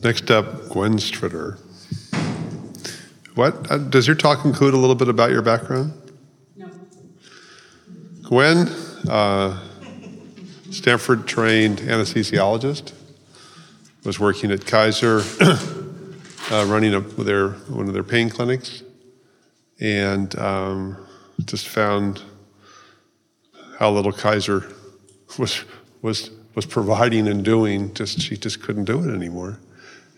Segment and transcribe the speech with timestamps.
[0.00, 1.58] Next up, Gwen Stritter.
[3.34, 5.92] What uh, does your talk include a little bit about your background?
[6.56, 6.70] No.
[8.22, 8.68] Gwen,
[9.08, 9.60] uh,
[10.70, 12.92] Stanford trained anesthesiologist,
[14.04, 18.84] was working at Kaiser, uh, running a, their, one of their pain clinics,
[19.80, 20.96] and um,
[21.44, 22.22] just found
[23.80, 24.72] how little Kaiser
[25.38, 25.64] was,
[26.02, 29.58] was, was providing and doing, just, she just couldn't do it anymore.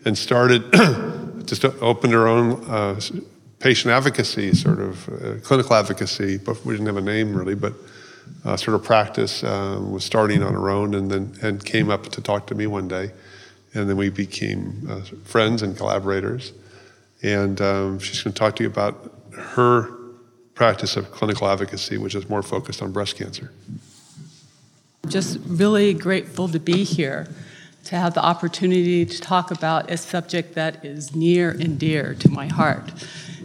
[0.05, 0.63] And started,
[1.45, 2.99] just opened her own uh,
[3.59, 7.73] patient advocacy, sort of uh, clinical advocacy, but we didn't have a name really, but
[8.45, 12.09] uh, sort of practice uh, was starting on her own and then and came up
[12.09, 13.11] to talk to me one day.
[13.73, 16.51] And then we became uh, friends and collaborators.
[17.23, 19.91] And um, she's going to talk to you about her
[20.55, 23.51] practice of clinical advocacy, which is more focused on breast cancer.
[25.07, 27.27] Just really grateful to be here,
[27.85, 32.29] to have the opportunity to talk about a subject that is near and dear to
[32.29, 32.91] my heart.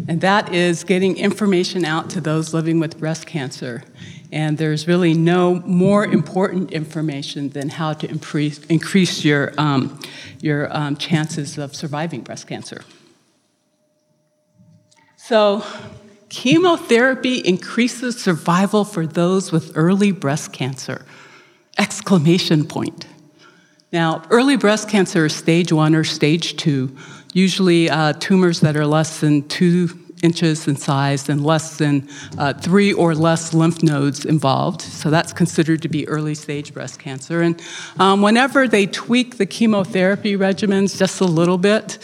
[0.08, 3.83] And that is getting information out to those living with breast cancer.
[4.30, 9.98] And there's really no more important information than how to increase, increase your, um,
[10.41, 12.83] your um, chances of surviving breast cancer.
[15.16, 15.64] So,
[16.28, 21.05] chemotherapy increases survival for those with early breast cancer.
[21.78, 23.06] Exclamation point.
[23.92, 26.97] Now, early breast cancer is stage one or stage two,
[27.33, 29.89] usually uh, tumors that are less than two
[30.23, 34.81] inches in size and less than uh, three or less lymph nodes involved.
[34.83, 37.42] So that's considered to be early stage breast cancer.
[37.42, 37.62] And
[37.98, 41.98] um, whenever they tweak the chemotherapy regimens just a little bit,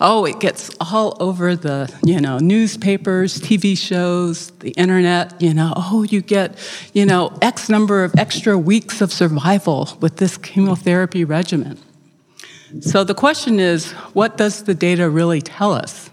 [0.00, 5.72] oh, it gets all over the, you know, newspapers, TV shows, the internet, you know,
[5.76, 6.56] oh, you get,
[6.92, 11.78] you know, X number of extra weeks of survival with this chemotherapy regimen.
[12.80, 16.10] So the question is, what does the data really tell us?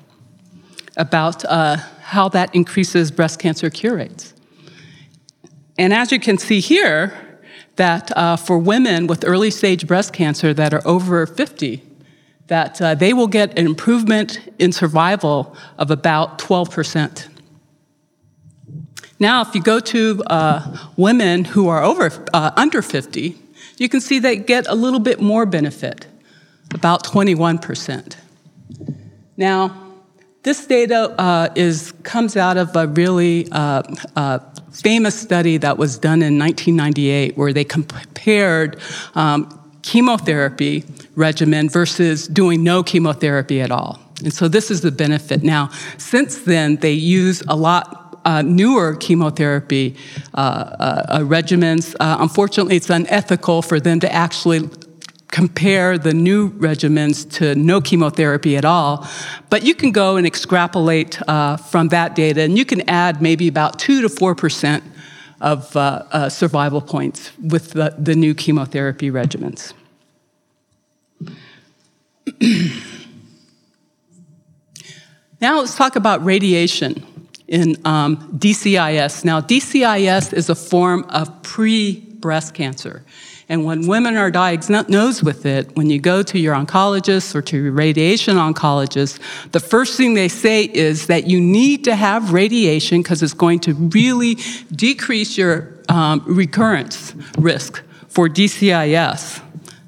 [0.98, 4.34] about uh, how that increases breast cancer cure rates.
[5.78, 7.14] And as you can see here,
[7.76, 11.84] that uh, for women with early stage breast cancer that are over 50,
[12.48, 17.28] that uh, they will get an improvement in survival of about 12%.
[19.20, 23.38] Now, if you go to uh, women who are over uh, under 50,
[23.78, 26.08] you can see they get a little bit more benefit,
[26.74, 28.16] about 21%.
[29.38, 29.94] Now,
[30.44, 33.84] this data uh, is, comes out of a really uh,
[34.16, 34.40] uh,
[34.72, 38.80] famous study that was done in 1998 where they compared
[39.16, 40.84] um, chemotherapy
[41.16, 44.00] regimen versus doing no chemotherapy at all.
[44.24, 45.44] And so this is the benefit.
[45.44, 49.96] Now, since then, they use a lot uh, newer chemotherapy
[50.34, 51.96] uh, uh, regimens.
[52.00, 54.70] unfortunately, it's unethical for them to actually
[55.36, 59.06] compare the new regimens to no chemotherapy at all.
[59.50, 63.48] But you can go and extrapolate uh, from that data, and you can add maybe
[63.48, 64.82] about 2 to 4%
[65.42, 69.74] of uh, uh, survival points with the, the new chemotherapy regimens.
[75.42, 77.04] Now let's talk about radiation
[77.48, 79.24] in um, DCIS.
[79.24, 83.04] Now, DCIS is a form of pre breast cancer.
[83.48, 87.58] And when women are diagnosed with it, when you go to your oncologist or to
[87.62, 89.20] your radiation oncologist,
[89.52, 93.60] the first thing they say is that you need to have radiation because it's going
[93.60, 94.36] to really
[94.72, 99.42] decrease your um, recurrence risk for DCIS.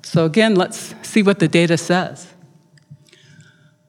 [0.04, 2.28] So, again, let's see what the data says.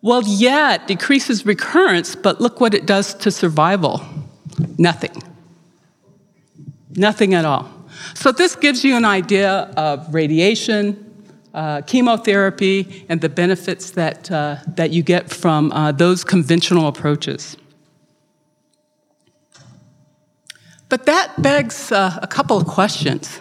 [0.00, 4.00] Well, yeah, it decreases recurrence, but look what it does to survival
[4.78, 5.22] nothing.
[6.96, 7.68] Nothing at all.
[8.14, 11.04] So, this gives you an idea of radiation,
[11.52, 17.56] uh, chemotherapy, and the benefits that, uh, that you get from uh, those conventional approaches.
[20.88, 23.40] But that begs uh, a couple of questions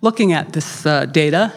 [0.00, 1.52] looking at this uh, data,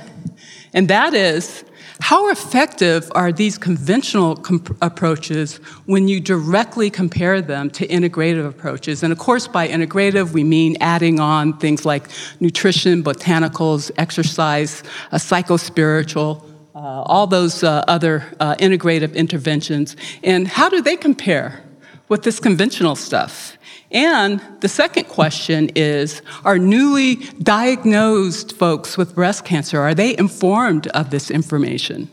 [0.73, 1.63] and that is
[1.99, 9.03] how effective are these conventional comp- approaches when you directly compare them to integrative approaches?
[9.03, 12.09] And of course, by integrative, we mean adding on things like
[12.39, 16.43] nutrition, botanicals, exercise, uh, psychospiritual,
[16.75, 19.95] uh, all those uh, other uh, integrative interventions.
[20.23, 21.63] And how do they compare
[22.07, 23.57] with this conventional stuff?
[23.91, 30.87] And the second question is Are newly diagnosed folks with breast cancer, are they informed
[30.87, 32.09] of this information?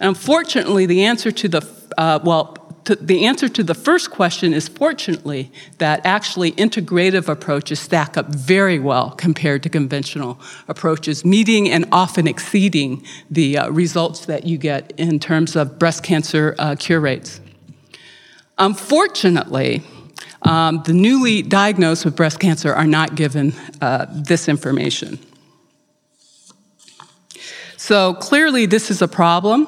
[0.00, 4.66] Unfortunately, the answer to the, uh, well, to, the answer to the first question is
[4.66, 11.86] fortunately that actually integrative approaches stack up very well compared to conventional approaches, meeting and
[11.92, 17.00] often exceeding the uh, results that you get in terms of breast cancer uh, cure
[17.00, 17.40] rates.
[18.58, 19.82] Unfortunately,
[20.42, 25.18] um, the newly diagnosed with breast cancer are not given uh, this information.
[27.76, 29.66] So clearly, this is a problem.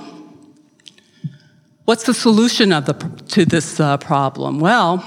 [1.84, 2.94] What's the solution of the,
[3.28, 4.60] to this uh, problem?
[4.60, 5.04] Well,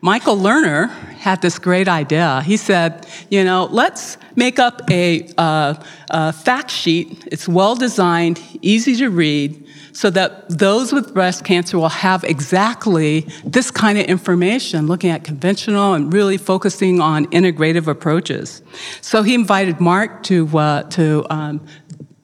[0.00, 2.42] Michael Lerner had this great idea.
[2.42, 5.74] He said, you know, let's make up a, uh,
[6.10, 7.26] a fact sheet.
[7.26, 9.63] It's well designed, easy to read,
[9.94, 15.22] so that those with breast cancer will have exactly this kind of information, looking at
[15.22, 18.60] conventional and really focusing on integrative approaches.
[19.00, 21.64] So he invited Mark to, uh, to um,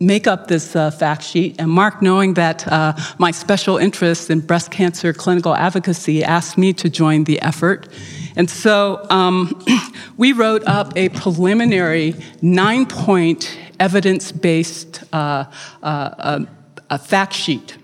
[0.00, 1.56] make up this uh, fact sheet.
[1.61, 6.73] And Mark, knowing that uh, my special interest in breast cancer clinical advocacy, asked me
[6.73, 7.88] to join the effort.
[8.34, 9.64] And so um,
[10.16, 15.44] we wrote up a preliminary nine point evidence based uh,
[15.82, 16.44] uh, uh
[16.90, 17.79] a fact sheet.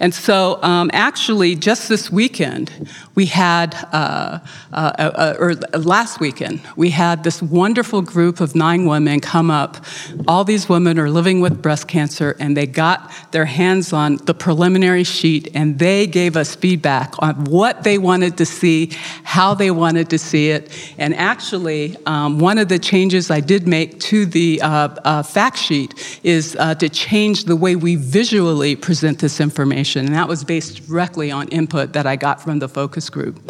[0.00, 2.70] And so, um, actually, just this weekend,
[3.14, 4.38] we had, uh,
[4.72, 9.84] uh, uh, or last weekend, we had this wonderful group of nine women come up.
[10.28, 14.34] All these women are living with breast cancer, and they got their hands on the
[14.34, 18.92] preliminary sheet, and they gave us feedback on what they wanted to see,
[19.24, 20.70] how they wanted to see it.
[20.98, 25.58] And actually, um, one of the changes I did make to the uh, uh, fact
[25.58, 30.28] sheet is uh, to change the way we visually present this information information, and that
[30.28, 33.40] was based directly on input that I got from the focus group.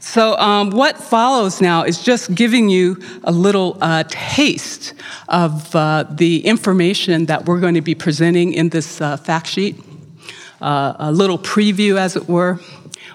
[0.00, 4.94] So, um, what follows now is just giving you a little uh, taste
[5.28, 9.76] of uh, the information that we're going to be presenting in this uh, fact sheet,
[10.60, 12.58] uh, a little preview, as it were.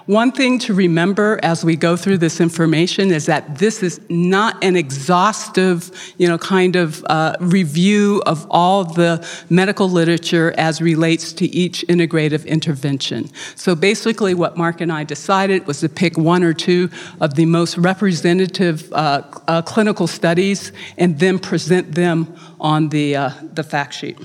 [0.06, 4.62] One thing to remember as we go through this information is that this is not
[4.64, 11.32] an exhaustive, you know, kind of uh, review of all the medical literature as relates
[11.34, 13.30] to each integrative intervention.
[13.54, 16.90] So basically, what Mark and I decided was to pick one or two
[17.20, 23.30] of the most representative uh, uh, clinical studies and then present them on the, uh,
[23.52, 24.18] the fact sheet.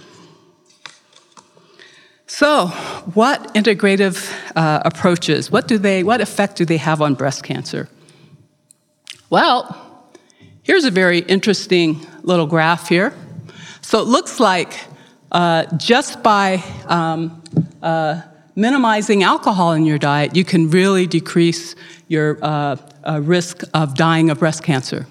[2.30, 2.68] So,
[3.14, 7.88] what integrative uh, approaches, what, do they, what effect do they have on breast cancer?
[9.30, 10.12] Well,
[10.62, 13.14] here's a very interesting little graph here.
[13.82, 14.78] So, it looks like
[15.32, 17.42] uh, just by um,
[17.82, 18.22] uh,
[18.58, 21.76] minimizing alcohol in your diet, you can really decrease
[22.08, 22.76] your uh,
[23.06, 25.06] uh, risk of dying of breast cancer.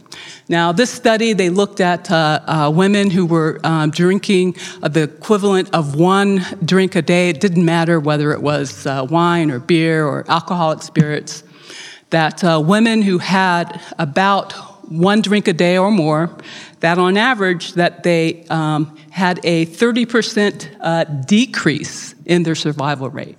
[0.48, 5.72] Now, this study, they looked at uh, uh, women who were um, drinking the equivalent
[5.72, 7.30] of one drink a day.
[7.30, 11.44] It didn't matter whether it was uh, wine or beer or alcoholic spirits.
[12.10, 14.52] That uh, women who had about
[14.90, 16.36] one drink a day or more,
[16.80, 23.38] that on average, that they um, had a 30% decrease in their survival rate.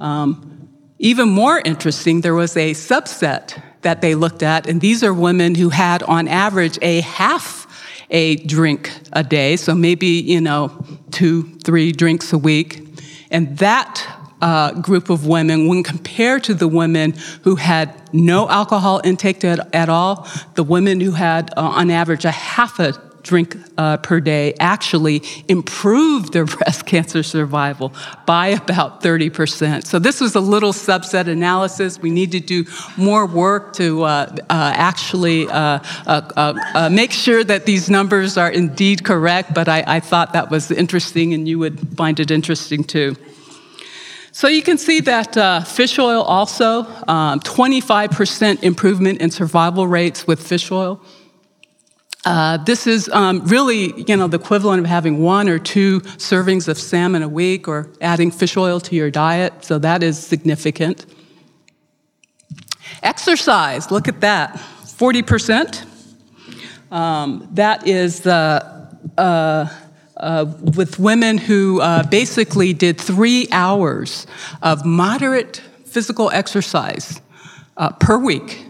[0.00, 0.68] Um,
[0.98, 5.54] even more interesting, there was a subset that they looked at, and these are women
[5.54, 7.66] who had, on average, a half
[8.10, 12.82] a drink a day, so maybe, you know, two, three drinks a week.
[13.30, 14.04] And that
[14.40, 19.74] uh, group of women, when compared to the women who had no alcohol intake at,
[19.74, 22.92] at all, the women who had, uh, on average, a half a
[23.26, 27.92] drink uh, per day actually improved their breast cancer survival
[28.24, 29.84] by about 30%.
[29.84, 31.98] So this was a little subset analysis.
[31.98, 32.64] We need to do
[32.96, 38.50] more work to uh, uh, actually uh, uh, uh, make sure that these numbers are
[38.50, 42.84] indeed correct, but I, I thought that was interesting and you would find it interesting
[42.84, 43.16] too.
[44.36, 50.26] So you can see that uh, fish oil also, um, 25% improvement in survival rates
[50.26, 51.00] with fish oil.
[52.26, 56.66] Uh, this is um, really, you know, the equivalent of having one or two servings
[56.66, 61.06] of salmon a week or adding fish oil to your diet, so that is significant.
[63.04, 65.86] Exercise, look at that, 40%.
[66.90, 69.68] Um, that is uh, uh,
[70.16, 74.26] uh, with women who uh, basically did three hours
[74.62, 77.20] of moderate physical exercise
[77.76, 78.65] uh, per week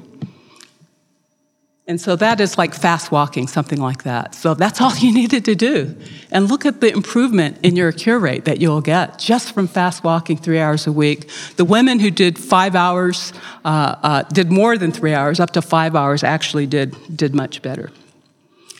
[1.88, 4.34] and so that is like fast walking, something like that.
[4.34, 5.96] So that's all you needed to do.
[6.30, 10.02] And look at the improvement in your cure rate that you'll get just from fast
[10.02, 11.30] walking three hours a week.
[11.56, 13.32] The women who did five hours,
[13.64, 17.62] uh, uh, did more than three hours, up to five hours, actually did, did much
[17.62, 17.92] better,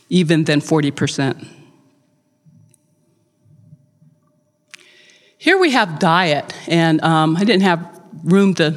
[0.08, 1.46] even than 40%.
[5.46, 8.74] here we have diet, and um, I didn't have room to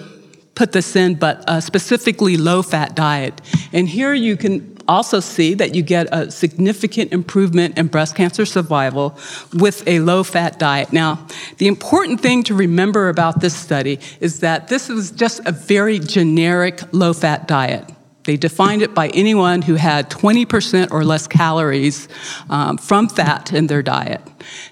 [0.60, 3.42] put this in, but specifically low fat diet.
[3.72, 8.46] And here you can also see that you get a significant improvement in breast cancer
[8.46, 9.18] survival
[9.54, 10.92] with a low fat diet.
[10.92, 11.26] Now,
[11.60, 15.98] the important thing to remember about this study is that this was just a very
[15.98, 17.90] generic low fat diet.
[18.26, 22.10] They defined it by anyone who had 20% or less calories
[22.50, 24.22] um, from fat in their diet.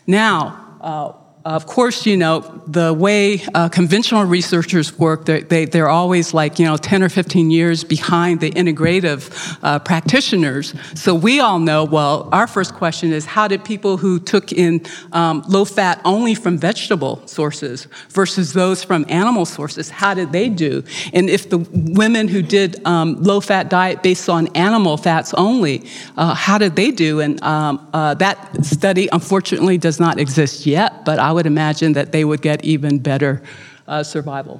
[0.06, 1.13] Now, uh,
[1.56, 6.34] of course, you know, the way uh, conventional researchers work, they're, they, they are always
[6.34, 10.74] like, you know, 10 or 15 years behind the integrative uh, practitioners.
[10.96, 14.86] So we all know, well, our first question is how did people who took in
[15.13, 20.50] um, low fat only from vegetable sources versus those from animal sources, how did they
[20.50, 20.84] do?
[21.13, 25.88] And if the women who did um, low fat diet based on animal fats only,
[26.18, 27.22] uh, how did they do?
[27.22, 32.12] And um, uh, that study, unfortunately, does not exist yet, but I would imagine that
[32.12, 33.44] they would get even better
[33.88, 34.60] uh, survival.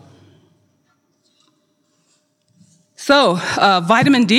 [2.96, 4.38] So, uh, vitamin D.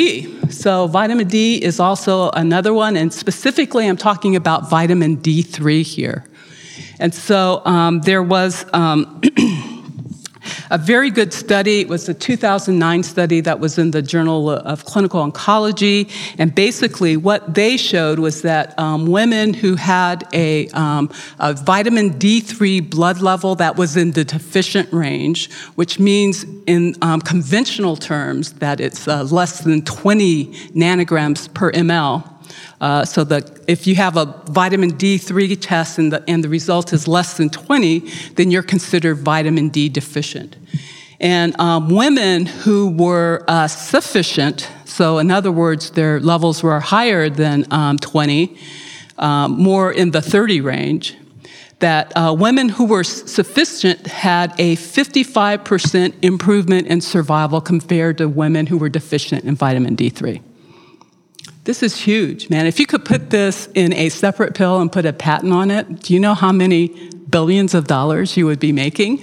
[0.50, 6.24] So, vitamin D is also another one, and specifically, I'm talking about vitamin D3 here.
[7.00, 8.64] And so, um, there was.
[8.72, 9.20] Um,
[10.70, 11.80] a very good study.
[11.80, 16.10] It was a 2009 study that was in the Journal of Clinical Oncology.
[16.38, 22.10] And basically, what they showed was that um, women who had a, um, a, vitamin
[22.10, 28.52] D3 blood level that was in the deficient range, which means in um, conventional terms
[28.54, 32.37] that it's uh, less than 20 nanograms per ml.
[32.80, 36.92] Uh, so that if you have a vitamin D3 test and the, and the result
[36.92, 38.00] is less than 20,
[38.36, 40.56] then you're considered vitamin D deficient.
[41.20, 47.28] And um, women who were uh, sufficient, so in other words, their levels were higher
[47.28, 48.56] than um, 20,
[49.18, 51.16] um, more in the 30 range,
[51.80, 58.66] that uh, women who were sufficient had a 55% improvement in survival compared to women
[58.66, 60.42] who were deficient in vitamin D3.
[61.68, 62.64] This is huge, man.
[62.64, 66.00] If you could put this in a separate pill and put a patent on it,
[66.00, 66.88] do you know how many
[67.28, 69.22] billions of dollars you would be making?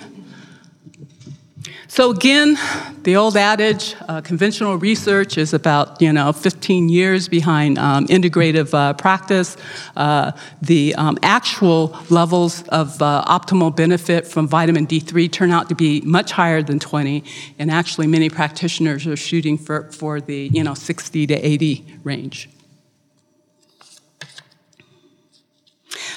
[1.96, 2.60] So again,
[3.04, 8.74] the old adage, uh, conventional research is about you know 15 years behind um, integrative
[8.74, 9.56] uh, practice.
[9.96, 15.75] Uh, the um, actual levels of uh, optimal benefit from vitamin D3 turn out to
[15.75, 17.24] be much higher than 20,
[17.60, 22.50] and actually many practitioners are shooting for, for the you know 60 to 80 range.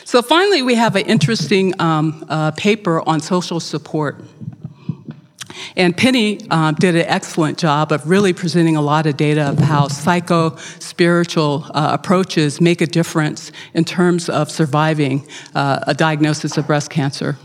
[0.04, 4.24] So finally, we have an interesting um, uh, paper on social support.
[5.76, 9.58] And Penny um, did an excellent job of really presenting a lot of data of
[9.58, 16.56] how psycho spiritual uh, approaches make a difference in terms of surviving uh, a diagnosis
[16.56, 17.36] of breast cancer.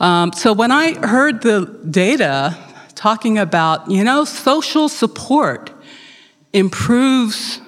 [0.00, 2.56] Um, so when I heard the data
[2.94, 5.70] talking about, you know, social support
[6.52, 7.60] improves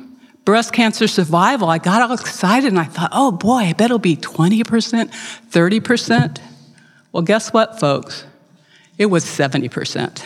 [0.45, 3.99] breast cancer survival, I got all excited and I thought, oh boy, I bet it'll
[3.99, 4.63] be 20%,
[5.51, 6.39] 30%.
[7.13, 8.25] Well, guess what, folks?
[8.99, 10.25] It was 70%.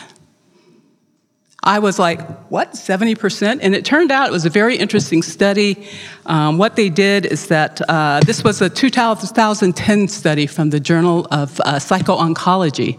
[1.63, 3.59] I was like, what, 70%?
[3.61, 5.87] And it turned out it was a very interesting study.
[6.25, 11.27] Um, what they did is that uh, this was a 2010 study from the Journal
[11.31, 12.99] of uh, Psycho-Oncology.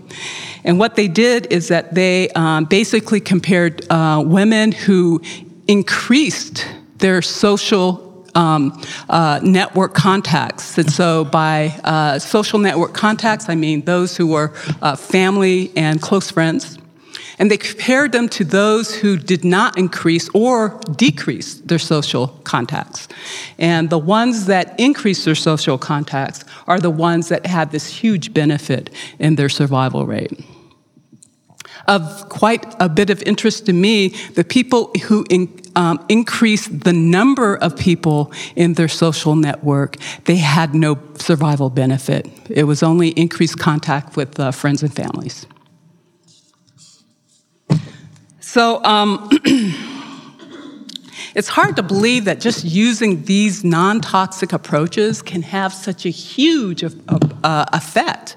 [0.63, 5.21] And what they did is that they um, basically compared uh, women who
[5.67, 10.77] increased their social um, uh, network contacts.
[10.77, 16.01] And so, by uh, social network contacts, I mean those who were uh, family and
[16.01, 16.77] close friends.
[17.39, 23.07] And they compared them to those who did not increase or decrease their social contacts.
[23.57, 28.31] And the ones that increased their social contacts are the ones that had this huge
[28.33, 30.39] benefit in their survival rate.
[31.88, 36.93] Of quite a bit of interest to me, the people who in, um, increase the
[36.93, 42.29] number of people in their social network, they had no survival benefit.
[42.50, 45.45] It was only increased contact with uh, friends and families.
[48.39, 49.29] So, um,
[51.35, 56.09] it's hard to believe that just using these non toxic approaches can have such a
[56.09, 56.89] huge uh,
[57.71, 58.35] effect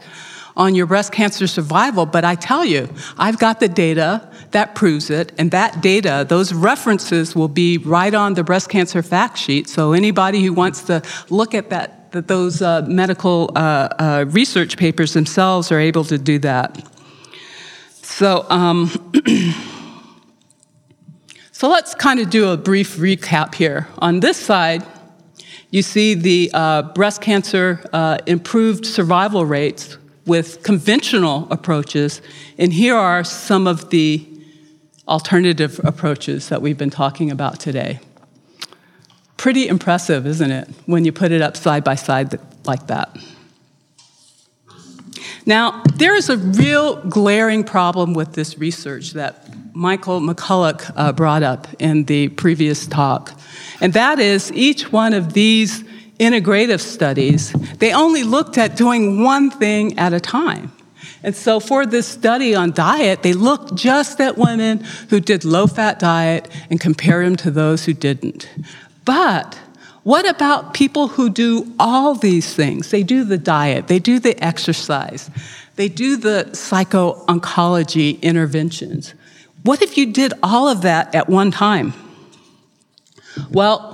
[0.56, 5.10] on your breast cancer survival, but I tell you, I've got the data that proves
[5.10, 9.68] it, and that data, those references will be right on the breast cancer fact sheet.
[9.68, 14.76] So anybody who wants to look at that, that those uh, medical uh, uh, research
[14.76, 16.86] papers themselves are able to do that.
[18.02, 18.90] So, um,
[21.52, 23.88] so let's kind of do a brief recap here.
[23.98, 24.84] On this side,
[25.74, 32.22] You see the uh, breast cancer uh, improved survival rates with conventional approaches,
[32.58, 34.26] and here are some of the
[35.06, 38.00] alternative approaches that we've been talking about today.
[39.36, 43.14] Pretty impressive, isn't it, when you put it up side by side like that?
[45.46, 51.42] Now, there is a real glaring problem with this research that Michael McCulloch uh, brought
[51.42, 53.38] up in the previous talk,
[53.82, 55.84] and that is each one of these
[56.18, 60.72] integrative studies, they only looked at doing one thing at a time.
[61.22, 65.66] And so for this study on diet, they looked just at women who did low
[65.66, 68.48] fat diet and compared them to those who didn't.
[69.04, 69.58] But
[70.02, 72.90] what about people who do all these things?
[72.90, 75.30] They do the diet, they do the exercise,
[75.76, 79.14] they do the psycho oncology interventions.
[79.62, 81.94] What if you did all of that at one time?
[83.50, 83.93] Well,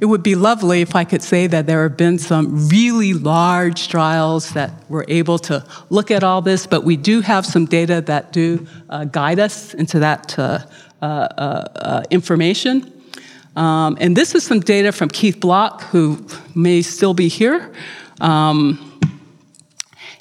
[0.00, 3.88] it would be lovely if I could say that there have been some really large
[3.88, 8.00] trials that were able to look at all this, but we do have some data
[8.02, 10.60] that do uh, guide us into that uh,
[11.02, 12.90] uh, uh information.
[13.56, 17.70] Um, and this is some data from Keith Block, who may still be here.
[18.20, 18.86] Um,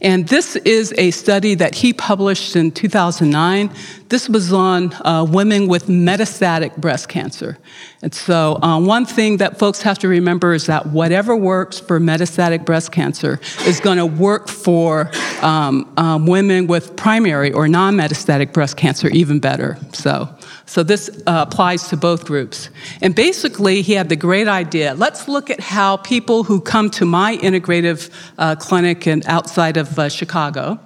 [0.02, 3.72] and this is a study that he published in 2009.
[4.10, 7.60] This was on uh, women with metastatic breast cancer.
[8.02, 12.00] And so, uh, one thing that folks have to remember is that whatever works for
[12.00, 15.12] metastatic breast cancer is going to work for
[15.44, 19.78] um, um, women with primary or non metastatic breast cancer even better.
[19.94, 20.28] So,
[20.66, 22.72] so this uh, applies to both groups.
[23.02, 27.06] And basically, he had the great idea let's look at how people who come to
[27.06, 30.80] my integrative uh, clinic and outside of uh, Chicago,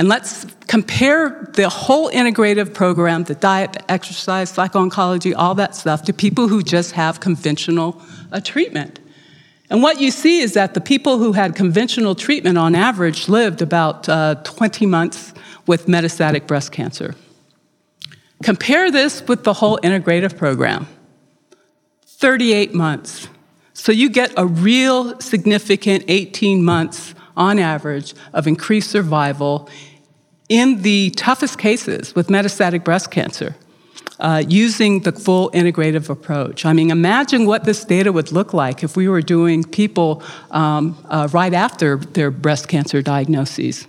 [0.00, 6.04] and let's compare the whole integrative program the diet, the exercise, psycho-oncology, all that stuff
[6.04, 8.00] to people who just have conventional
[8.32, 8.98] uh, treatment.
[9.68, 13.60] And what you see is that the people who had conventional treatment on average lived
[13.60, 15.34] about uh, 20 months
[15.66, 17.14] with metastatic breast cancer.
[18.42, 20.88] Compare this with the whole integrative program
[22.06, 23.28] 38 months.
[23.74, 29.68] So you get a real significant 18 months on average of increased survival
[30.50, 33.54] in the toughest cases with metastatic breast cancer
[34.18, 36.66] uh, using the full integrative approach.
[36.66, 40.98] I mean, imagine what this data would look like if we were doing people um,
[41.08, 43.86] uh, right after their breast cancer diagnoses.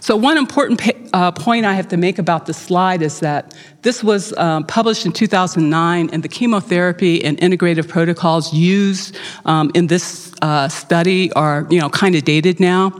[0.00, 3.54] So, one important pa- uh, point I have to make about this slide is that
[3.82, 9.88] this was um, published in 2009, and the chemotherapy and integrative protocols used um, in
[9.88, 12.92] this uh, study are, you know, kind of dated now.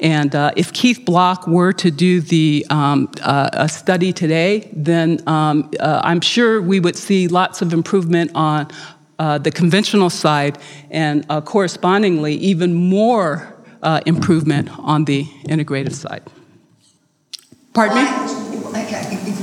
[0.00, 5.22] And uh, if Keith Block were to do the um, uh, a study today, then
[5.28, 8.68] um, uh, I'm sure we would see lots of improvement on
[9.20, 10.58] uh, the conventional side,
[10.90, 13.50] and uh, correspondingly, even more
[14.06, 16.22] improvement on the integrative side.
[17.74, 18.43] Pardon me?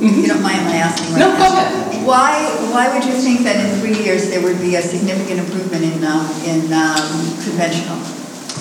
[0.01, 2.05] If you don't mind my asking right no, go ahead.
[2.05, 2.33] Why,
[2.71, 6.03] why would you think that in three years there would be a significant improvement in,
[6.03, 6.97] um, in um,
[7.43, 7.97] conventional?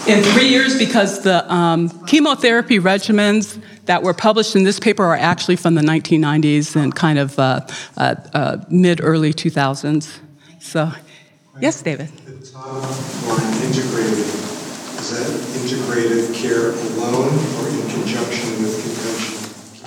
[0.07, 5.16] In three years, because the um, chemotherapy regimens that were published in this paper are
[5.16, 10.18] actually from the 1990s and kind of uh, uh, uh, mid early 2000s.
[10.59, 10.92] So,
[11.61, 12.09] yes, David.
[12.09, 12.85] The top
[13.24, 15.31] for integrated, is that
[15.62, 17.69] integrated care alone or in conjunction with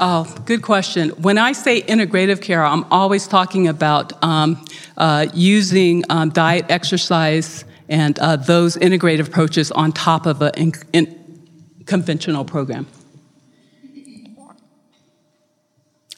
[0.05, 1.11] Oh, good question.
[1.11, 4.65] When I say integrative care, I'm always talking about um,
[4.97, 10.73] uh, using um, diet, exercise, and uh, those integrative approaches on top of a in,
[10.91, 11.45] in
[11.85, 12.85] conventional program.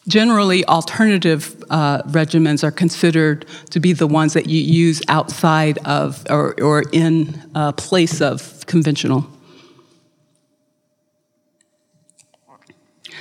[0.07, 6.25] Generally, alternative uh, regimens are considered to be the ones that you use outside of
[6.31, 7.39] or, or in
[7.77, 9.29] place of conventional.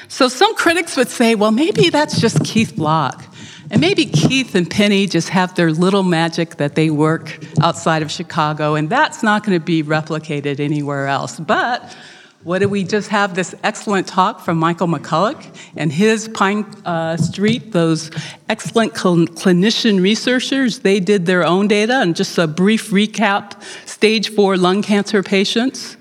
[0.09, 3.25] So some critics would say, well, maybe that's just Keith Block.
[3.71, 8.11] And maybe Keith and Penny just have their little magic that they work outside of
[8.11, 11.41] Chicago, and that's not going to be replicated anywhere else.
[11.41, 11.97] But
[12.45, 15.43] what did we just have this excellent talk from Michael McCulloch
[15.77, 18.11] and his Pine uh, Street, those
[18.51, 24.29] excellent cl- clinician researchers, they did their own data, and just a brief recap stage
[24.29, 25.97] four lung cancer patients.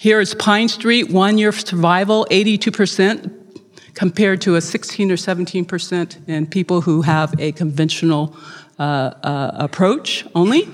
[0.00, 3.30] Here is Pine Street, one year survival, 82%,
[3.92, 8.34] compared to a 16 or 17% in people who have a conventional
[8.78, 10.66] uh, uh, approach only.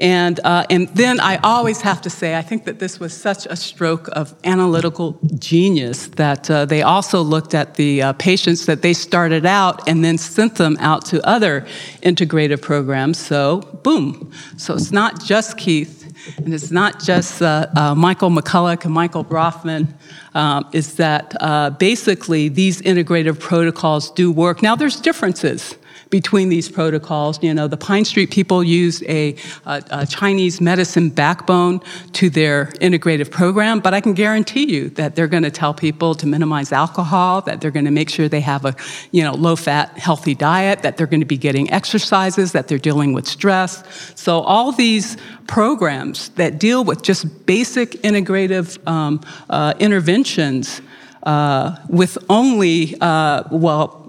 [0.00, 3.46] And, uh, and then I always have to say, I think that this was such
[3.46, 8.82] a stroke of analytical genius that uh, they also looked at the uh, patients that
[8.82, 11.60] they started out and then sent them out to other
[12.02, 13.18] integrative programs.
[13.18, 14.32] So, boom.
[14.56, 16.05] So it's not just Keith,
[16.38, 19.94] and it's not just uh, uh, Michael McCulloch and Michael Broffman.
[20.34, 24.62] Um, is that uh, basically these integrative protocols do work.
[24.62, 25.76] Now, there's differences
[26.10, 27.42] between these protocols.
[27.42, 31.80] You know, the Pine Street people used a, a, a, Chinese medicine backbone
[32.12, 36.14] to their integrative program, but I can guarantee you that they're going to tell people
[36.14, 38.74] to minimize alcohol, that they're going to make sure they have a,
[39.10, 43.12] you know, low-fat, healthy diet, that they're going to be getting exercises, that they're dealing
[43.12, 43.82] with stress.
[44.14, 45.16] So all these
[45.46, 50.80] programs that deal with just basic integrative um, uh, interventions
[51.24, 54.05] uh, with only, uh, well,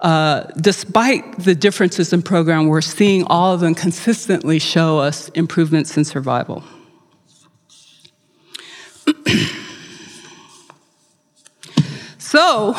[0.00, 5.96] uh, despite the differences in program, we're seeing all of them consistently show us improvements
[5.96, 6.62] in survival.
[12.18, 12.74] so,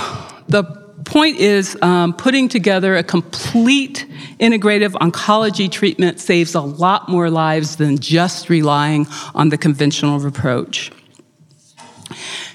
[0.48, 0.64] the
[1.04, 4.06] point is um, putting together a complete
[4.40, 10.92] integrative oncology treatment saves a lot more lives than just relying on the conventional approach.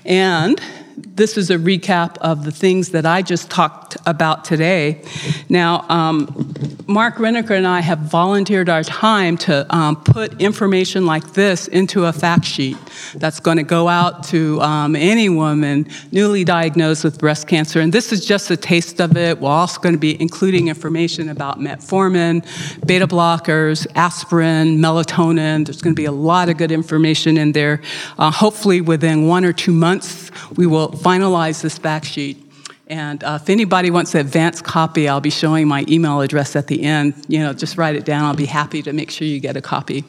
[0.05, 0.61] And
[0.97, 5.03] this is a recap of the things that I just talked about today.
[5.49, 6.55] Now, um,
[6.87, 12.05] Mark Renneker and I have volunteered our time to um, put information like this into
[12.05, 12.77] a fact sheet
[13.15, 17.81] that's going to go out to um, any woman newly diagnosed with breast cancer.
[17.81, 19.41] And this is just a taste of it.
[19.41, 22.45] We're also going to be including information about metformin,
[22.87, 25.65] beta blockers, aspirin, melatonin.
[25.65, 27.81] There's going to be a lot of good information in there.
[28.19, 32.41] Uh, hopefully, within one or two months, we will finalize this fact sheet.
[32.87, 36.67] And uh, if anybody wants an advance copy, I'll be showing my email address at
[36.67, 37.15] the end.
[37.29, 38.25] You know, just write it down.
[38.25, 40.05] I'll be happy to make sure you get a copy.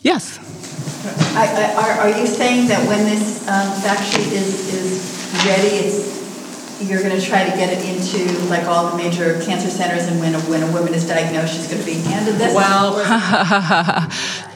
[0.00, 0.38] Yes.
[1.36, 5.68] I, I, are, are you saying that when this um, fact sheet is, is ready,
[5.68, 6.27] it's
[6.80, 10.20] you're going to try to get it into like all the major cancer centers, and
[10.20, 12.54] when a, when a woman is diagnosed, she's going to be handed this?
[12.54, 12.96] Well,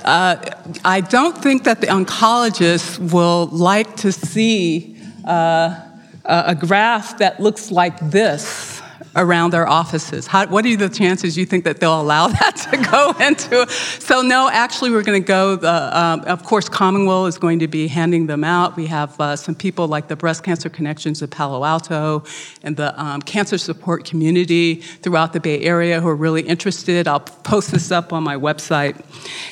[0.04, 0.36] uh,
[0.84, 5.80] I don't think that the oncologist will like to see uh,
[6.24, 8.71] a graph that looks like this
[9.16, 10.26] around their offices?
[10.26, 13.68] How, what are the chances you think that they'll allow that to go into?
[14.00, 15.56] So no, actually, we're going to go.
[15.56, 18.76] The, um, of course, Commonweal is going to be handing them out.
[18.76, 22.24] We have uh, some people like the Breast Cancer Connections of Palo Alto
[22.62, 27.08] and the um, cancer support community throughout the Bay Area who are really interested.
[27.08, 29.02] I'll post this up on my website.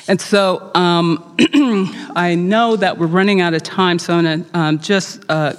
[0.07, 1.35] And so um,
[2.15, 5.23] I know that we're running out of time, so I'm going to um, just.
[5.29, 5.53] Uh,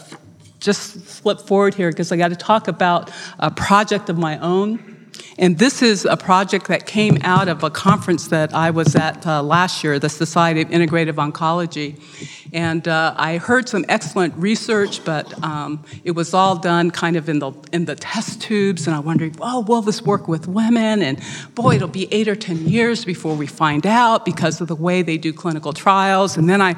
[0.62, 4.98] just flip forward here because I got to talk about a project of my own.
[5.38, 9.26] And this is a project that came out of a conference that I was at
[9.26, 12.00] uh, last year, the Society of Integrative Oncology.
[12.52, 17.30] And uh, I heard some excellent research, but um, it was all done kind of
[17.30, 18.86] in the in the test tubes.
[18.86, 21.02] And I wondered, well, will this work with women?
[21.02, 21.18] And
[21.54, 25.00] boy, it'll be eight or ten years before we find out because of the way
[25.00, 26.36] they do clinical trials.
[26.36, 26.76] And then I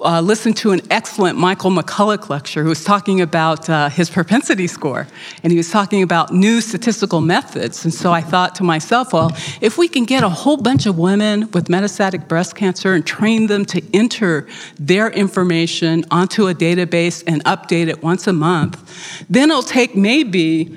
[0.00, 4.66] uh, listened to an excellent Michael McCulloch lecture who was talking about uh, his propensity
[4.66, 5.06] score,
[5.42, 7.84] and he was talking about new statistical methods.
[7.84, 10.96] And so I thought to myself, well, if we can get a whole bunch of
[10.96, 14.48] women with metastatic breast cancer and train them to enter
[14.78, 19.96] their their information onto a database and update it once a month, then it'll take
[19.96, 20.76] maybe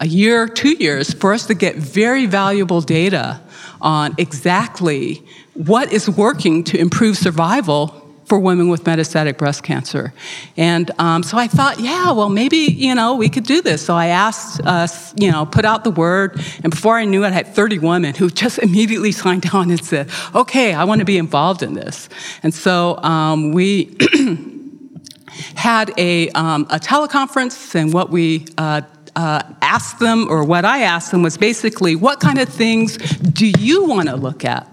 [0.00, 3.40] a year, two years for us to get very valuable data
[3.80, 5.22] on exactly
[5.54, 10.12] what is working to improve survival for women with metastatic breast cancer.
[10.56, 13.86] And um, so I thought, yeah, well, maybe, you know, we could do this.
[13.86, 16.40] So I asked us, you know, put out the word.
[16.64, 19.82] And before I knew it, I had 30 women who just immediately signed on and
[19.82, 22.08] said, okay, I want to be involved in this.
[22.42, 23.96] And so um, we
[25.54, 28.82] had a, um, a teleconference, and what we uh,
[29.14, 33.52] uh, asked them, or what I asked them, was basically, what kind of things do
[33.58, 34.68] you want to look at?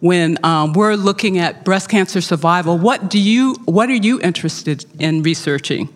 [0.00, 4.84] When um, we're looking at breast cancer survival, what do you, what are you interested
[4.98, 5.88] in researching?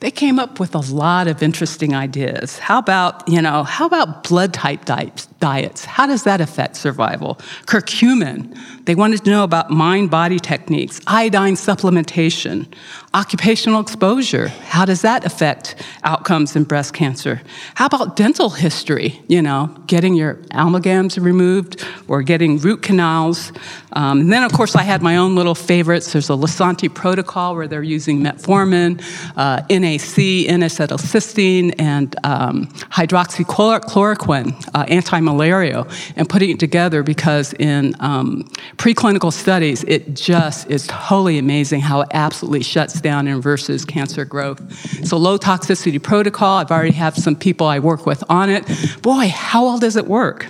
[0.00, 2.58] They came up with a lot of interesting ideas.
[2.58, 5.84] How about, you know, how about blood type diets?
[5.84, 7.34] How does that affect survival?
[7.66, 8.56] Curcumin.
[8.88, 12.72] They wanted to know about mind-body techniques, iodine supplementation,
[13.12, 14.48] occupational exposure.
[14.48, 15.74] How does that affect
[16.04, 17.42] outcomes in breast cancer?
[17.74, 19.20] How about dental history?
[19.28, 23.52] You know, getting your amalgams removed or getting root canals.
[23.92, 26.12] Um, and then, of course, I had my own little favorites.
[26.12, 29.02] There's a Lisanti protocol where they're using metformin,
[29.36, 38.48] uh, NAC, N-acetylcysteine, and um, hydroxychloroquine, uh, anti-malaria, and putting it together because in um,
[38.78, 44.24] preclinical studies, it just is totally amazing how it absolutely shuts down and reverses cancer
[44.24, 44.60] growth.
[45.06, 48.64] So low toxicity protocol, I've already have some people I work with on it.
[49.02, 50.46] Boy, how well does it work?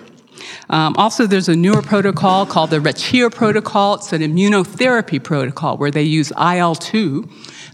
[0.70, 3.94] Um, also, there's a newer protocol called the Recchia protocol.
[3.94, 7.28] It's an immunotherapy protocol where they use IL 2,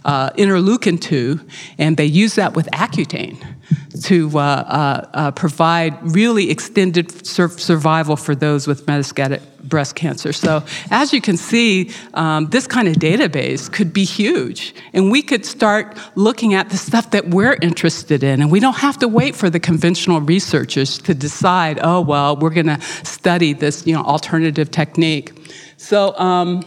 [0.04, 1.40] uh, interleukin 2,
[1.78, 3.53] and they use that with Accutane
[4.02, 10.32] to uh, uh, uh, provide really extended sur- survival for those with metastatic breast cancer.
[10.32, 15.22] So, as you can see, um, this kind of database could be huge, and we
[15.22, 19.08] could start looking at the stuff that we're interested in, and we don't have to
[19.08, 23.94] wait for the conventional researchers to decide, oh, well, we're going to study this, you
[23.94, 25.32] know, alternative technique.
[25.76, 26.16] So.
[26.18, 26.64] Um,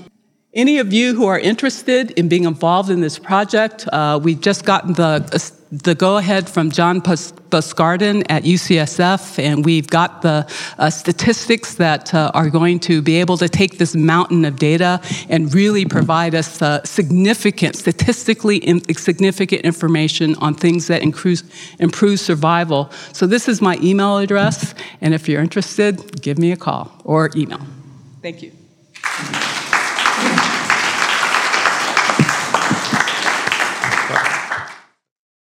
[0.53, 4.65] any of you who are interested in being involved in this project, uh, we've just
[4.65, 5.19] gotten the
[5.71, 12.13] the go ahead from John Boscardin at UCSF, and we've got the uh, statistics that
[12.13, 16.36] uh, are going to be able to take this mountain of data and really provide
[16.36, 18.62] us uh, significant, statistically
[18.93, 22.89] significant information on things that improve survival.
[23.12, 27.30] So, this is my email address, and if you're interested, give me a call or
[27.36, 27.62] email.
[28.21, 28.51] Thank you.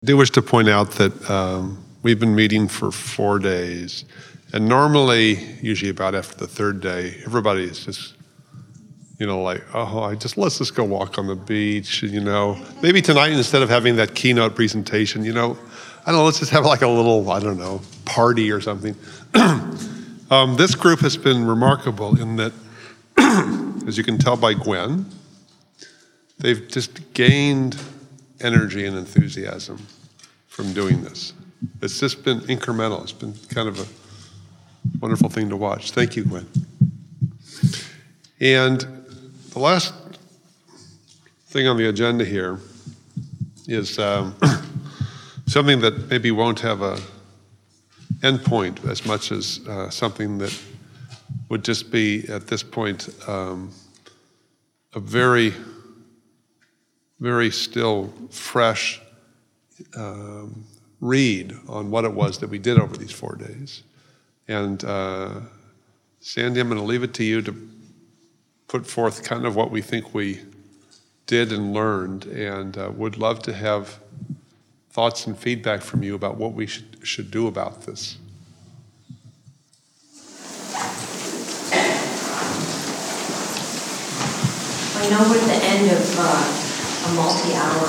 [0.08, 4.06] Do wish to point out that um, we've been meeting for four days.
[4.54, 8.16] And normally, usually about after the third day, everybody is just,
[9.20, 12.04] you know, like, oh, I just let's just go walk on the beach.
[12.04, 15.58] You know, maybe tonight instead of having that keynote presentation, you know,
[16.06, 18.96] I don't know, let's just have like a little, I don't know, party or something.
[20.32, 22.54] um, this group has been remarkable in that,
[23.86, 25.06] as you can tell by Gwen,
[26.40, 27.78] they've just gained
[28.40, 29.86] energy and enthusiasm
[30.58, 31.34] from doing this.
[31.84, 33.04] It's just been incremental.
[33.04, 33.86] It's been kind of a
[35.00, 35.92] wonderful thing to watch.
[35.92, 36.48] Thank you, Gwen.
[38.40, 38.80] And
[39.52, 39.94] the last
[41.50, 42.60] thing on the agenda here
[43.68, 44.36] is um,
[45.46, 47.00] something that maybe won't have a
[48.22, 50.60] endpoint as much as uh, something that
[51.50, 53.72] would just be at this point um,
[54.96, 55.54] a very,
[57.20, 59.00] very still fresh
[59.96, 60.66] um,
[61.00, 63.84] read on what it was that we did over these four days.
[64.48, 65.42] And uh,
[66.20, 67.70] Sandy, I'm going to leave it to you to
[68.68, 70.42] put forth kind of what we think we
[71.26, 74.00] did and learned, and uh, would love to have
[74.90, 78.18] thoughts and feedback from you about what we should, should do about this.
[84.96, 87.88] I know we're at the end of uh, a multi hour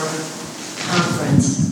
[0.79, 1.68] conference,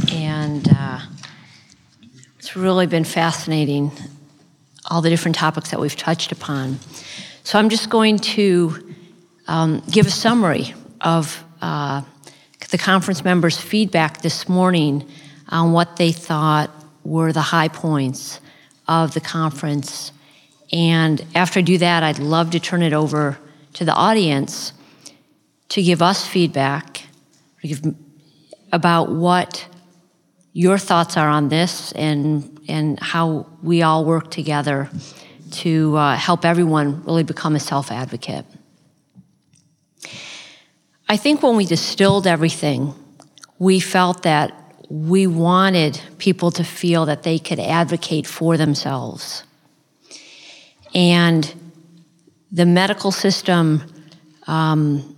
[2.46, 3.90] it's really been fascinating,
[4.88, 6.78] all the different topics that we've touched upon.
[7.42, 8.94] So I'm just going to
[9.48, 12.02] um, give a summary of uh,
[12.70, 15.08] the conference members' feedback this morning
[15.48, 16.70] on what they thought
[17.02, 18.38] were the high points
[18.86, 20.12] of the conference.
[20.70, 23.38] And after I do that, I'd love to turn it over
[23.72, 24.72] to the audience
[25.70, 27.08] to give us feedback,
[28.70, 29.66] about what
[30.56, 34.88] your thoughts are on this and, and how we all work together
[35.50, 38.46] to uh, help everyone really become a self advocate.
[41.10, 42.94] I think when we distilled everything,
[43.58, 44.50] we felt that
[44.88, 49.44] we wanted people to feel that they could advocate for themselves.
[50.94, 51.54] And
[52.50, 53.82] the medical system
[54.46, 55.14] um,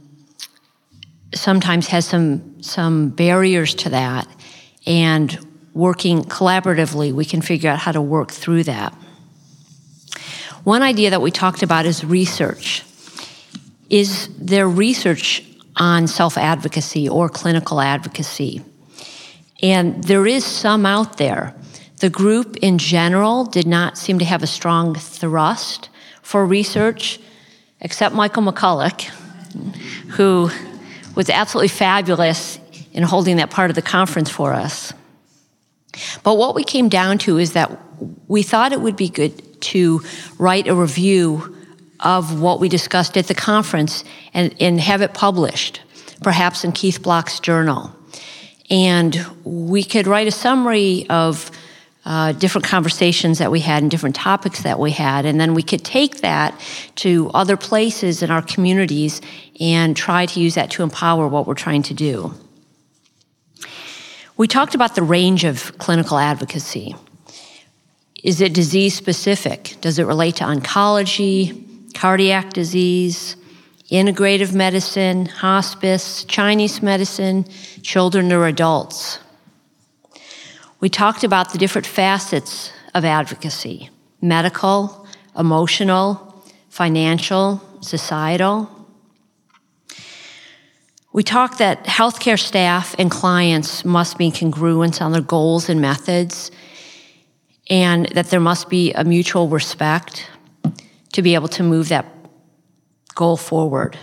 [1.32, 4.26] sometimes has some some barriers to that
[4.88, 5.38] and
[5.74, 8.92] working collaboratively we can figure out how to work through that.
[10.64, 12.84] One idea that we talked about is research.
[13.90, 15.44] Is there research
[15.76, 18.64] on self-advocacy or clinical advocacy?
[19.62, 21.54] And there is some out there.
[21.98, 25.90] The group in general did not seem to have a strong thrust
[26.22, 27.20] for research
[27.80, 29.04] except michael mcculloch
[30.10, 30.50] who
[31.14, 32.58] was absolutely fabulous
[32.98, 34.92] in holding that part of the conference for us.
[36.24, 37.70] But what we came down to is that
[38.26, 40.02] we thought it would be good to
[40.36, 41.56] write a review
[42.00, 44.02] of what we discussed at the conference
[44.34, 45.80] and, and have it published,
[46.24, 47.92] perhaps in Keith Block's journal.
[48.68, 51.52] And we could write a summary of
[52.04, 55.24] uh, different conversations that we had and different topics that we had.
[55.24, 56.60] And then we could take that
[56.96, 59.20] to other places in our communities
[59.60, 62.34] and try to use that to empower what we're trying to do.
[64.38, 66.94] We talked about the range of clinical advocacy.
[68.22, 69.74] Is it disease specific?
[69.80, 73.34] Does it relate to oncology, cardiac disease,
[73.90, 77.46] integrative medicine, hospice, Chinese medicine,
[77.82, 79.18] children or adults?
[80.78, 83.90] We talked about the different facets of advocacy
[84.22, 85.04] medical,
[85.36, 88.77] emotional, financial, societal.
[91.18, 96.52] We talked that healthcare staff and clients must be congruent on their goals and methods,
[97.68, 100.30] and that there must be a mutual respect
[101.14, 102.06] to be able to move that
[103.16, 103.98] goal forward.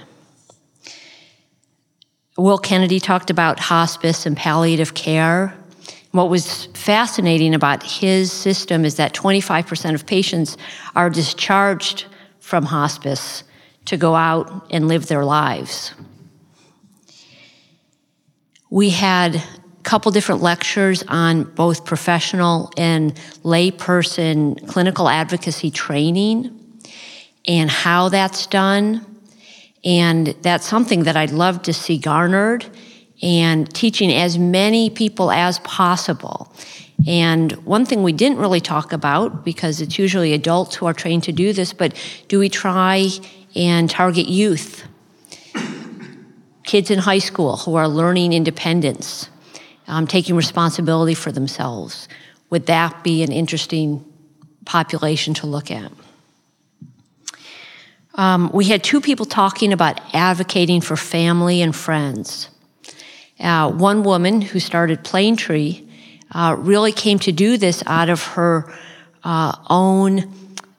[2.35, 5.57] Will Kennedy talked about hospice and palliative care.
[6.11, 10.57] What was fascinating about his system is that 25% of patients
[10.97, 12.07] are discharged
[12.41, 13.45] from hospice
[13.85, 15.93] to go out and live their lives.
[18.69, 19.43] We had a
[19.83, 26.51] couple different lectures on both professional and layperson clinical advocacy training
[27.47, 29.05] and how that's done.
[29.83, 32.65] And that's something that I'd love to see garnered
[33.21, 36.51] and teaching as many people as possible.
[37.07, 41.23] And one thing we didn't really talk about, because it's usually adults who are trained
[41.23, 41.93] to do this, but
[42.27, 43.09] do we try
[43.55, 44.87] and target youth?
[46.65, 49.29] Kids in high school who are learning independence,
[49.87, 52.07] um, taking responsibility for themselves.
[52.49, 54.03] Would that be an interesting
[54.65, 55.91] population to look at?
[58.15, 62.49] Um, we had two people talking about advocating for family and friends.
[63.39, 65.87] Uh, one woman who started Planetree
[66.31, 68.73] uh, really came to do this out of her
[69.23, 70.31] uh, own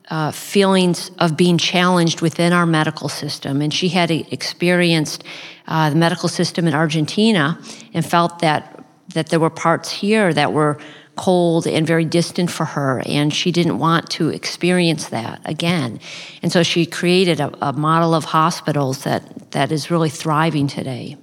[0.08, 3.60] uh, feelings of being challenged within our medical system.
[3.60, 5.24] And she had experienced
[5.66, 7.58] uh, the medical system in Argentina
[7.92, 10.78] and felt that, that there were parts here that were
[11.16, 15.98] cold and very distant for her, and she didn't want to experience that again.
[16.42, 21.16] And so she created a, a model of hospitals that, that is really thriving today.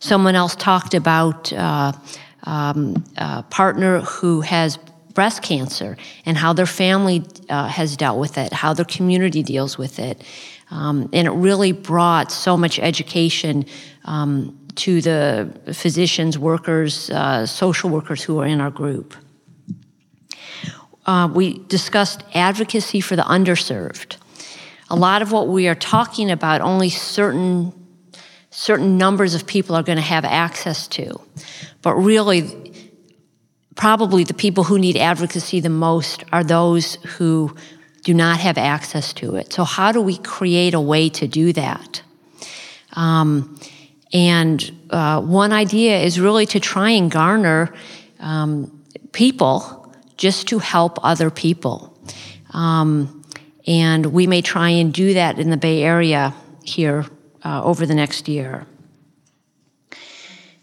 [0.00, 1.92] Someone else talked about uh,
[2.42, 4.78] um, a partner who has
[5.14, 5.96] breast cancer
[6.26, 10.22] and how their family uh, has dealt with it, how their community deals with it.
[10.70, 13.64] Um, and it really brought so much education
[14.04, 19.14] um, to the physicians, workers, uh, social workers who are in our group.
[21.06, 24.16] Uh, we discussed advocacy for the underserved.
[24.90, 27.72] A lot of what we are talking about, only certain
[28.50, 31.20] certain numbers of people are going to have access to.
[31.82, 32.63] But really,
[33.74, 37.54] probably the people who need advocacy the most are those who
[38.02, 39.52] do not have access to it.
[39.52, 42.02] So, how do we create a way to do that?
[42.92, 43.58] Um,
[44.12, 47.74] and uh, one idea is really to try and garner
[48.20, 51.98] um, people just to help other people.
[52.50, 53.24] Um,
[53.66, 57.06] and we may try and do that in the Bay Area here
[57.42, 58.66] uh, over the next year.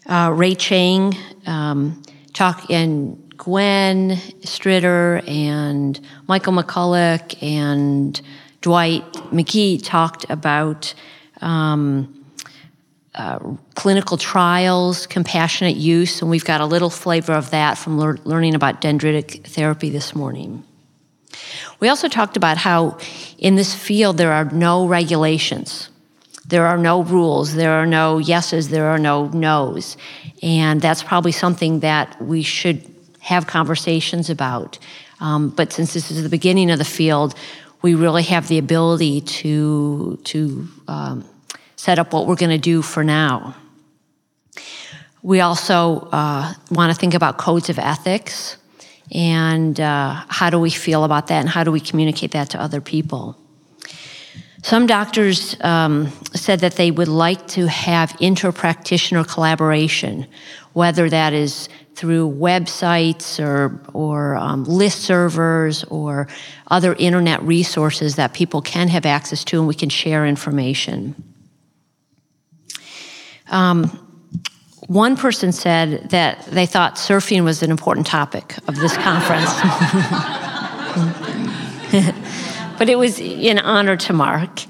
[0.06, 1.14] Uh, Ray Chang,
[1.46, 8.20] um, talk, and Gwen Stritter, and Michael McCulloch, and
[8.60, 10.94] Dwight McKee talked about
[11.40, 12.24] um,
[13.14, 13.38] uh,
[13.74, 18.54] clinical trials, compassionate use, and we've got a little flavor of that from lear- learning
[18.54, 20.64] about dendritic therapy this morning.
[21.80, 22.98] We also talked about how
[23.38, 25.90] in this field there are no regulations.
[26.52, 29.96] There are no rules, there are no yeses, there are no nos.
[30.42, 32.84] And that's probably something that we should
[33.20, 34.78] have conversations about.
[35.18, 37.34] Um, but since this is the beginning of the field,
[37.80, 41.24] we really have the ability to, to um,
[41.76, 43.56] set up what we're going to do for now.
[45.22, 48.58] We also uh, want to think about codes of ethics
[49.10, 52.60] and uh, how do we feel about that and how do we communicate that to
[52.60, 53.38] other people.
[54.62, 60.26] Some doctors um, said that they would like to have inter practitioner collaboration,
[60.72, 66.28] whether that is through websites or, or um, list servers or
[66.68, 71.14] other internet resources that people can have access to and we can share information.
[73.50, 73.98] Um,
[74.86, 79.50] one person said that they thought surfing was an important topic of this conference.
[82.82, 84.60] but it was in honor to Mark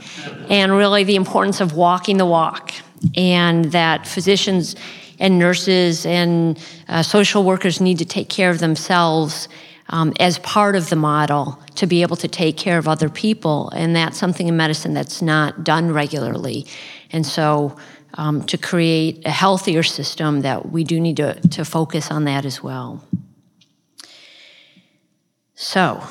[0.51, 2.75] and really the importance of walking the walk
[3.17, 4.77] and that physicians
[5.19, 9.49] and nurses and uh, social workers need to take care of themselves
[9.89, 13.71] um, as part of the model to be able to take care of other people.
[13.71, 16.67] And that's something in medicine that's not done regularly.
[17.13, 17.79] And so,
[18.13, 22.45] um, to create a healthier system, that we do need to, to focus on that
[22.45, 23.03] as well.
[25.55, 26.07] So,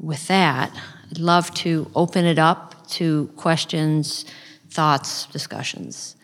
[0.00, 0.72] with that,
[1.10, 4.24] I'd love to open it up to questions,
[4.70, 6.16] thoughts, discussions.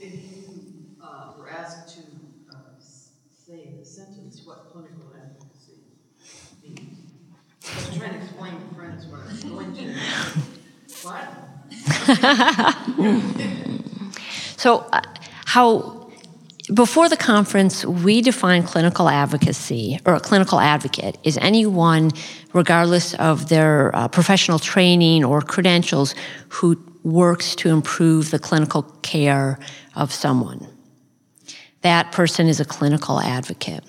[0.00, 0.44] If you
[1.02, 2.00] uh, were asked to
[2.52, 6.90] uh, say in the sentence what clinical advocacy means,
[7.64, 9.94] I was trying to explain to friends what I was going to.
[11.02, 11.26] What?
[14.56, 15.00] So, uh,
[15.46, 15.99] how,
[16.74, 22.10] before the conference, we define clinical advocacy or a clinical advocate is anyone,
[22.52, 26.14] regardless of their uh, professional training or credentials,
[26.48, 29.58] who works to improve the clinical care
[29.96, 30.66] of someone.
[31.82, 33.84] That person is a clinical advocate.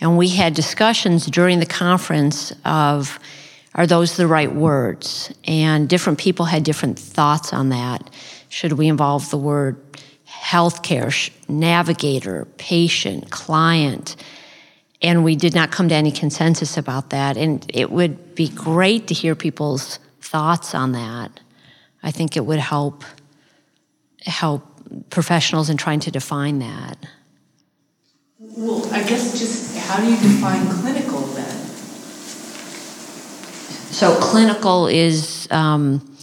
[0.00, 3.18] And we had discussions during the conference of
[3.74, 5.32] are those the right words?
[5.44, 8.10] And different people had different thoughts on that.
[8.48, 9.89] Should we involve the word
[10.40, 14.16] healthcare, sh- navigator, patient, client?
[15.02, 17.36] And we did not come to any consensus about that.
[17.36, 21.40] And it would be great to hear people's thoughts on that.
[22.02, 23.04] I think it would help
[24.26, 24.62] help
[25.08, 26.98] professionals in trying to define that.
[28.38, 31.66] Well, I guess just, how do you define clinical then?
[33.92, 36.16] So, clinical is um,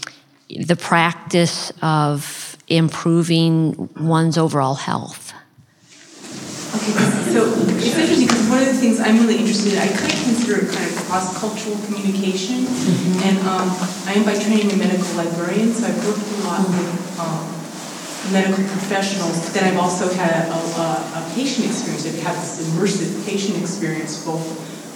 [0.50, 5.34] the practice of improving one's overall health.
[6.76, 6.92] Okay,
[7.32, 7.48] so
[7.80, 10.66] it's interesting because one of the things I'm really interested in, I kind of consider
[10.66, 12.68] it kind of cross-cultural communication.
[13.24, 13.72] And um,
[14.04, 17.48] I am by training a medical librarian, so I've worked a lot with um,
[18.36, 19.40] medical professionals.
[19.48, 20.88] But then I've also had a, a,
[21.24, 22.06] a patient experience.
[22.06, 24.44] I've had this immersive patient experience both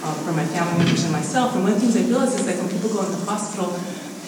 [0.04, 1.54] uh, from my family members and myself.
[1.54, 3.72] And one of the things I realized is that when people go into the hospital,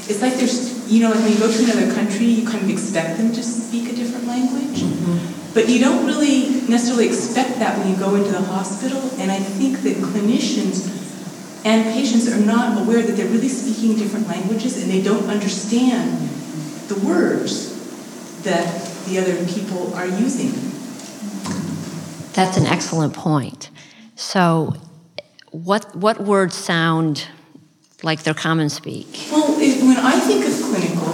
[0.09, 2.71] it's like there's, you know, like when you go to another country, you kind of
[2.71, 4.81] expect them to speak a different language.
[4.83, 5.53] Mm-hmm.
[5.55, 9.01] But you don't really necessarily expect that when you go into the hospital.
[9.19, 10.91] And I think that clinicians
[11.65, 16.29] and patients are not aware that they're really speaking different languages and they don't understand
[16.89, 18.67] the words that
[19.07, 20.53] the other people are using.
[22.35, 23.71] That's an excellent point.
[24.17, 24.75] So,
[25.51, 27.29] what what words sound
[28.05, 29.09] like they're common speak?
[29.33, 31.09] Well, it, when I think of clinical,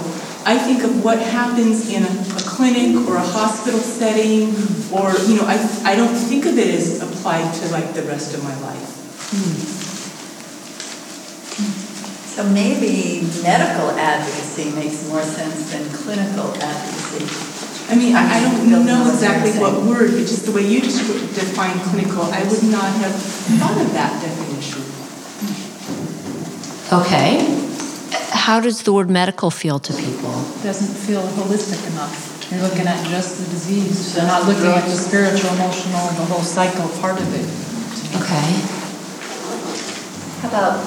[0.45, 4.49] I think of what happens in a, a clinic or a hospital setting,
[4.91, 8.33] or, you know, I, I don't think of it as applied to like the rest
[8.35, 9.31] of my life.
[9.31, 9.79] Hmm.
[12.31, 17.27] So maybe medical advocacy makes more sense than clinical advocacy.
[17.91, 20.65] I mean, I, I don't Don't know know exactly what word, but just the way
[20.65, 23.15] you descri- define clinical, I would not have
[23.59, 25.00] thought of that definition.
[26.91, 27.47] Okay.
[28.31, 30.31] How does the word medical feel to people?
[30.59, 32.51] It doesn't feel holistic enough.
[32.51, 34.17] You're looking at just the disease.
[34.17, 37.47] You're not looking at the spiritual, emotional, the whole cycle part of it.
[38.19, 38.49] Okay.
[40.41, 40.83] How about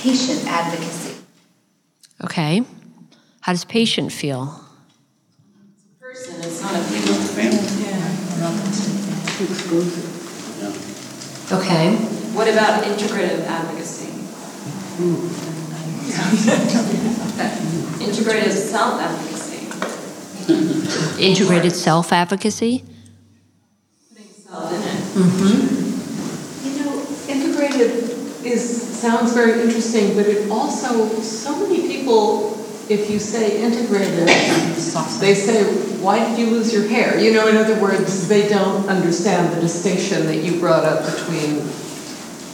[0.00, 1.16] patient advocacy?
[2.24, 2.64] Okay.
[3.40, 4.64] How does patient feel?
[5.74, 7.76] It's a person, it's not a people family.
[11.52, 11.94] Okay.
[12.34, 14.05] What about integrative advocacy?
[18.00, 19.66] Integrative self advocacy.
[21.22, 22.84] Integrated self advocacy?
[24.08, 25.02] Putting self in it.
[25.14, 26.68] Mm-hmm.
[26.68, 26.92] You know,
[27.28, 32.54] integrative is, sounds very interesting, but it also, so many people,
[32.88, 34.28] if you say integrated,
[35.20, 35.64] they say,
[36.00, 37.18] why did you lose your hair?
[37.18, 41.68] You know, in other words, they don't understand the distinction that you brought up between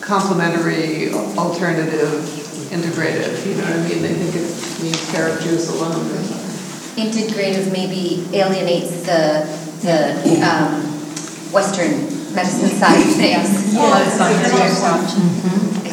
[0.02, 2.26] complementary, alternative,
[2.74, 3.46] integrative.
[3.46, 4.02] You know what I mean?
[4.02, 7.06] They think it means carrot juice alone or something.
[7.06, 9.46] Integrative maybe alienates the,
[9.80, 10.82] the um,
[11.52, 13.74] Western medicine side of things.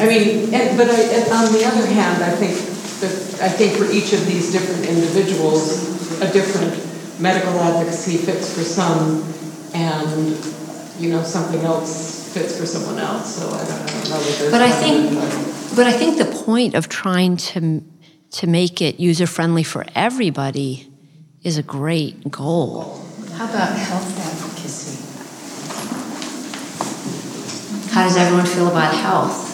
[0.00, 2.56] I mean, and, but I, and on the other hand, I think
[3.00, 6.74] that, I think for each of these different individuals, a different
[7.20, 9.22] medical advocacy fits for some,
[9.72, 10.36] and,
[10.98, 14.38] you know, something else fits for someone else, so I don't, I don't know that
[14.38, 14.50] there's.
[14.52, 17.82] But I think, that- but I think the point of trying to
[18.32, 20.88] to make it user friendly for everybody
[21.42, 23.04] is a great goal.
[23.34, 25.02] How about health advocacy?
[27.92, 29.48] How does everyone feel about health?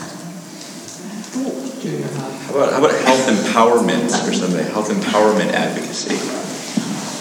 [2.46, 4.66] How about, how about health empowerment or something?
[4.72, 6.16] Health empowerment advocacy.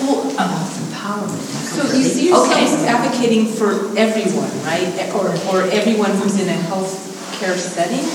[0.04, 1.40] Well, uh, empowerment.
[1.76, 2.62] So you see Okay.
[2.62, 5.12] yourselves advocating for everyone, right?
[5.14, 6.94] Or, or everyone who's in a health
[7.40, 8.06] care setting?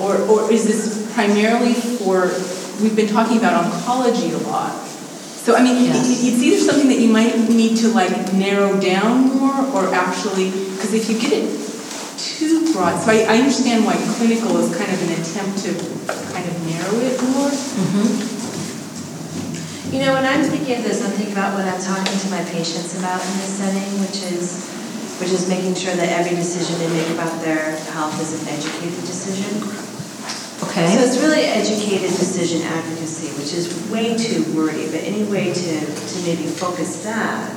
[0.00, 2.28] Or, or is this primarily for,
[2.82, 4.74] we've been talking about oncology a lot.
[4.86, 6.22] So I mean, it- Yes.
[6.24, 10.92] it's either something that you might need to like narrow down more or actually, because
[10.92, 11.48] if you get it
[12.18, 15.70] too broad, so I, I understand why clinical is kind of an attempt to
[16.34, 17.48] kind of narrow it more.
[17.50, 18.35] Mm-hmm.
[19.90, 22.42] You know, when I'm thinking of this, I'm thinking about what I'm talking to my
[22.50, 24.66] patients about in this setting, which is,
[25.22, 28.98] which is making sure that every decision they make about their health is an educated
[29.06, 29.62] decision.
[30.66, 30.90] Okay.
[30.90, 35.80] So it's really educated decision advocacy, which is way too wordy, but any way to,
[35.80, 37.54] to maybe focus that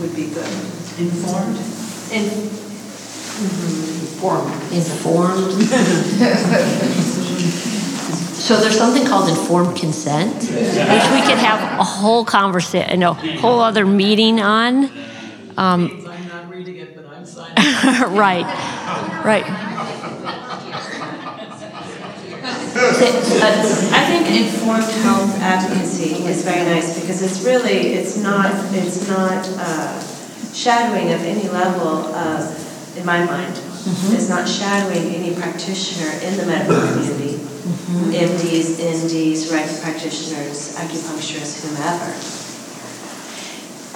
[0.00, 0.52] would be good.
[1.00, 1.56] Informed?
[2.12, 2.28] And
[3.40, 4.04] mm-hmm.
[4.76, 5.56] Informed.
[8.40, 13.60] So there's something called informed consent, which we could have a whole conversation, a whole
[13.60, 14.84] other meeting on.
[15.58, 17.54] Um, I'm not reading it, but I'm signing.
[18.16, 18.46] right,
[19.24, 19.44] right.
[23.92, 29.46] I think informed health advocacy is very nice because it's really, it's not, it's not
[29.58, 30.00] uh,
[30.54, 36.46] shadowing of any level of, in my mind, it's not shadowing any practitioner in the
[36.46, 37.49] medical community.
[37.60, 42.10] MDs, NDs, right practitioners, acupuncturists, whomever.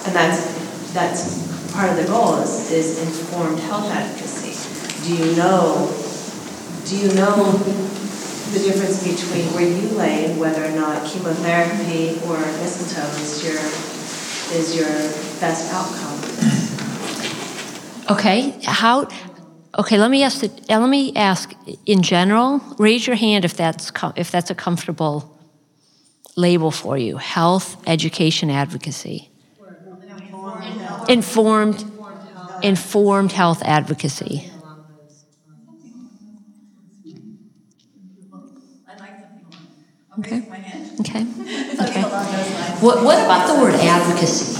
[0.05, 4.53] And that's, that's part of the goal is, is informed health advocacy.
[5.05, 5.91] Do you know,
[6.85, 7.53] do you know
[8.53, 13.59] the difference between where you lay and whether or not chemotherapy or mistletoe is your,
[14.57, 14.89] is your
[15.41, 16.21] best outcome?
[18.07, 19.07] Okay, how,
[19.77, 21.53] okay, let me ask, the- uh, let me ask,
[21.85, 25.37] in general, raise your hand if that's, co- if that's a comfortable
[26.35, 27.17] label for you.
[27.17, 29.29] Health, education, advocacy.
[31.07, 31.83] Informed,
[32.61, 34.49] informed health advocacy.
[40.19, 40.41] Okay.
[41.01, 41.21] Okay.
[41.81, 42.01] Okay.
[42.79, 44.53] What, what about the word advocacy?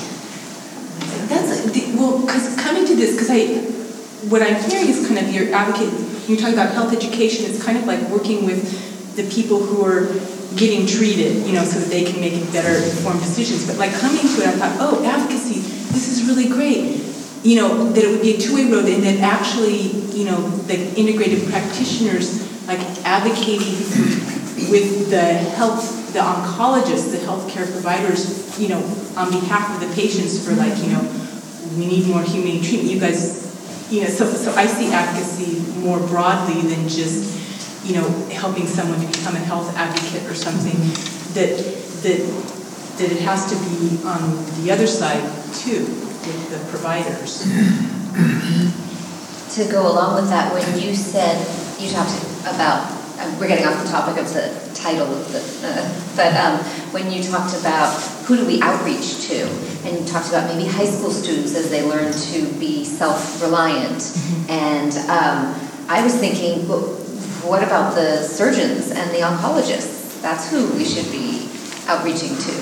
[1.28, 3.85] That's, the- well, because coming to this, because I,
[4.30, 5.94] what I'm hearing is kind of your advocate,
[6.28, 10.08] you're talking about health education, it's kind of like working with the people who are
[10.56, 13.68] getting treated, you know, so that they can make better informed decisions.
[13.68, 15.60] But like coming to it, I thought, oh, advocacy,
[15.92, 17.04] this is really great.
[17.44, 20.94] You know, that it would be a two-way road and that actually, you know, the
[20.96, 23.78] integrated practitioners, like advocating
[24.72, 25.22] with the
[25.54, 28.80] health, the oncologists, the healthcare providers, you know,
[29.16, 31.04] on behalf of the patients for like, you know,
[31.78, 32.90] we need more humane treatment.
[32.90, 33.45] You guys,
[33.90, 39.00] you know, so, so I see advocacy more broadly than just, you know, helping someone
[39.00, 40.78] to become a health advocate or something.
[41.36, 41.58] That,
[42.04, 42.20] that,
[42.98, 45.22] that it has to be on the other side
[45.54, 47.44] too, with the providers.
[49.56, 51.38] To go along with that, when you said,
[51.80, 52.92] you talked about,
[53.40, 56.60] we're getting off the topic of the title of the, uh, but um,
[56.92, 57.90] when you talked about
[58.26, 59.44] who do we outreach to,
[59.86, 64.16] and you talked about maybe high school students as they learn to be self-reliant,
[64.50, 65.54] and um,
[65.88, 66.82] I was thinking, well,
[67.46, 70.22] what about the surgeons and the oncologists?
[70.22, 71.50] That's who we should be
[71.88, 72.54] outreaching to.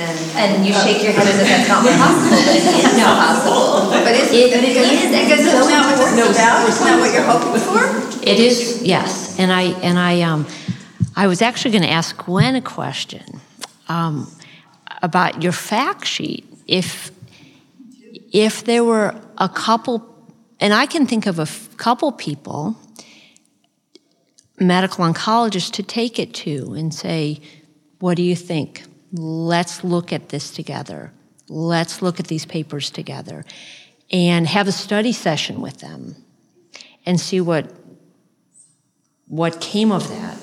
[0.00, 3.92] And, and you shake your head as if that's not possible, but it is possible.
[3.92, 6.16] But it's, It but it is, Because it's isn't so that what important.
[6.16, 6.64] this is about?
[6.64, 8.09] Isn't that what you're hoping for?
[8.22, 9.38] It is, yes.
[9.38, 10.46] And I, and I, um,
[11.16, 13.40] I was actually going to ask Gwen a question
[13.88, 14.30] um,
[15.02, 16.46] about your fact sheet.
[16.66, 17.10] If,
[18.32, 20.06] if there were a couple,
[20.60, 22.76] and I can think of a f- couple people,
[24.58, 27.40] medical oncologists, to take it to and say,
[28.00, 28.84] what do you think?
[29.12, 31.12] Let's look at this together.
[31.48, 33.44] Let's look at these papers together
[34.12, 36.16] and have a study session with them
[37.06, 37.79] and see what
[39.30, 40.36] what came of that.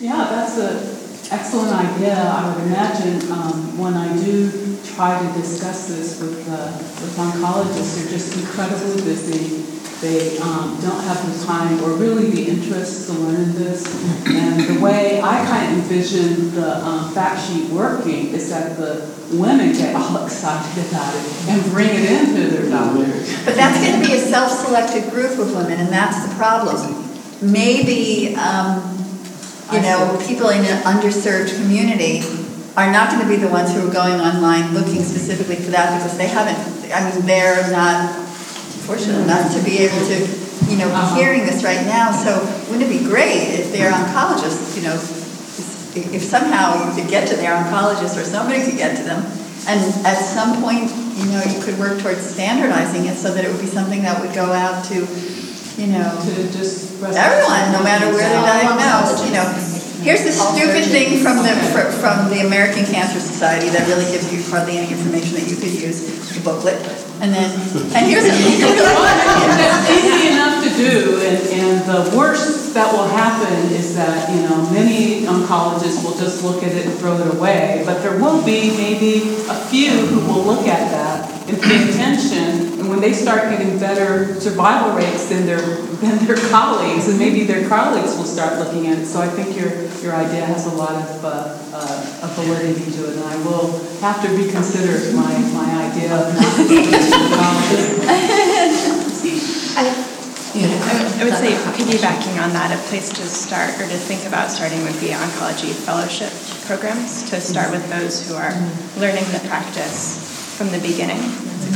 [0.00, 2.16] Yeah, that's an excellent idea.
[2.16, 8.00] I would imagine um, when I do try to discuss this with, uh, with oncologists,
[8.00, 9.60] they're just incredibly busy.
[10.00, 13.86] They um, don't have the time or really the interest to learn this.
[14.26, 19.12] And the way I kind of envision the um, fact sheet working is that the
[19.36, 23.44] women get all excited about it and bring it into their doctors.
[23.44, 27.01] But that's going to be a self-selected group of women, and that's the problem.
[27.42, 28.80] Maybe, um,
[29.72, 32.22] you know, people in an underserved community
[32.76, 35.98] are not going to be the ones who are going online looking specifically for that
[35.98, 36.56] because they haven't,
[36.92, 38.14] I mean, they're not
[38.86, 40.18] fortunate enough to be able to,
[40.70, 42.12] you know, be hearing this right now.
[42.12, 42.40] So
[42.70, 45.22] wouldn't it be great if their oncologists, you know, if
[45.94, 49.20] if somehow you could get to their oncologist or somebody could get to them,
[49.68, 53.50] and at some point you know, you could work towards standardizing it so that it
[53.50, 55.06] would be something that would go out to,
[55.78, 57.02] you know, To just.
[57.02, 59.46] everyone, no matter where they're diagnosed, you know.
[60.02, 61.54] Here's the stupid thing from the,
[62.02, 65.70] from the American Cancer Society that really gives you hardly any information that you could
[65.70, 66.02] use,
[66.34, 66.74] the booklet.
[67.22, 67.54] And then,
[67.94, 73.70] and here's a, That's easy enough to do, and, and the worst that will happen
[73.70, 77.84] is that, you know, many oncologists will just look at it and throw it away,
[77.86, 82.61] but there will be maybe a few who will look at that and pay attention,
[82.92, 85.60] when they start getting better survival rates than their,
[86.04, 89.56] than their colleagues, and maybe their colleagues will start looking at it, so I think
[89.56, 89.72] your,
[90.04, 93.80] your idea has a lot of, uh, uh, of validity to it, and I will
[94.04, 96.36] have to reconsider my, my idea of
[99.74, 100.12] I would-
[100.52, 104.82] I would say piggybacking on that, a place to start or to think about starting
[104.84, 106.28] would be oncology fellowship
[106.66, 108.52] programs, to start with those who are
[109.00, 110.20] learning the practice
[110.58, 111.22] from the beginning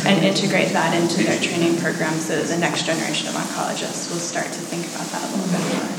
[0.04, 4.20] and integrate that into their training programs so that the next generation of oncologists will
[4.20, 5.96] start to think about that a little bit more.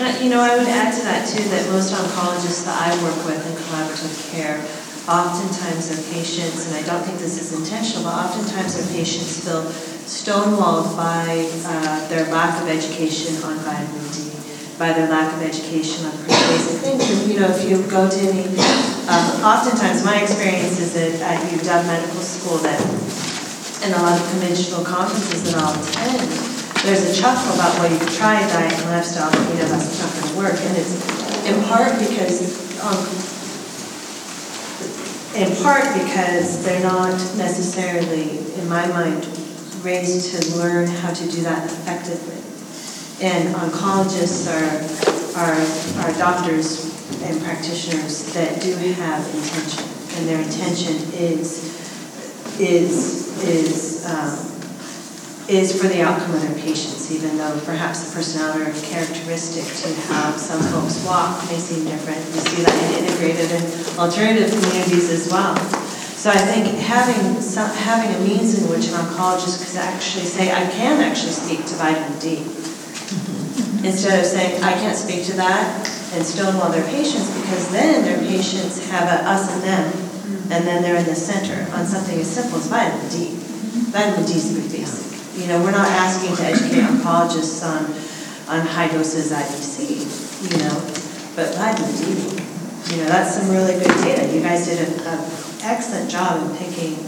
[0.00, 2.88] And, uh, you know, I would add to that too, that most oncologists that I
[3.02, 4.56] work with in collaborative care,
[5.04, 9.64] oftentimes their patients, and I don't think this is intentional, but oftentimes their patients feel
[10.08, 14.29] stonewalled by uh, their lack of education on vitamin D,
[14.80, 17.28] by their lack of education on pretty basic things.
[17.28, 18.48] You know, if you go to any,
[19.12, 22.80] um, oftentimes my experience is that at UW Medical School that,
[23.84, 26.24] in a lot of conventional conferences that I'll attend,
[26.80, 30.08] there's a chuckle about, well, you've tried diet and lifestyle, but you know, that's not
[30.16, 30.56] gonna work.
[30.56, 30.96] And it's
[31.44, 32.40] in part because,
[32.80, 33.04] um,
[35.36, 39.28] in part because they're not necessarily, in my mind,
[39.84, 42.49] raised to learn how to do that effectively.
[43.20, 44.80] And oncologists are,
[45.36, 45.60] are,
[46.06, 46.88] are doctors
[47.22, 49.84] and practitioners that do have intention,
[50.16, 51.76] and their intention is,
[52.58, 54.50] is, is, um,
[55.50, 60.00] is for the outcome of their patients, even though perhaps the personality or characteristic to
[60.08, 62.24] how some folks walk may seem different.
[62.32, 65.56] We see that in integrated and alternative communities as well.
[66.16, 70.52] So I think having some, having a means in which an oncologist could actually say,
[70.52, 72.44] I can actually speak to vitamin D,
[73.84, 78.18] instead of saying, I can't speak to that, and stonewall their patients, because then their
[78.18, 80.52] patients have a us and them, mm-hmm.
[80.52, 83.32] and then they're in the center on something as simple as vitamin D.
[83.32, 83.94] Mm-hmm.
[83.94, 85.40] Vitamin D is pretty basic.
[85.40, 87.86] You know, we're not asking to educate oncologists on,
[88.52, 90.04] on high doses IVC,
[90.44, 90.76] you know,
[91.36, 92.36] but vitamin D,
[92.92, 94.26] you know, that's some really good data.
[94.34, 95.20] You guys did an
[95.62, 96.98] excellent job in picking,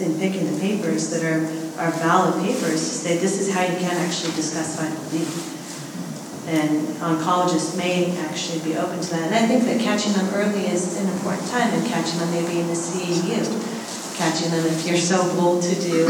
[0.00, 1.44] in picking the papers that are,
[1.78, 5.61] are valid papers to say this is how you can actually discuss vitamin D.
[6.46, 9.32] And oncologists may actually be open to that.
[9.32, 12.58] And I think that catching them early is an important time, and catching them maybe
[12.60, 13.46] in the CEU
[14.22, 16.06] catching them if you're so bold to do,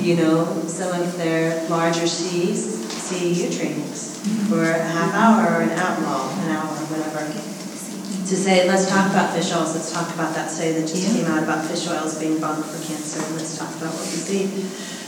[0.00, 4.18] you know, some of their larger CEU trainings
[4.48, 7.22] for a half hour or an hour, well, an hour or whatever.
[7.30, 11.26] To say, let's talk about fish oils, let's talk about that study that just came
[11.26, 14.46] out about fish oils being bumped for cancer, and let's talk about what we see.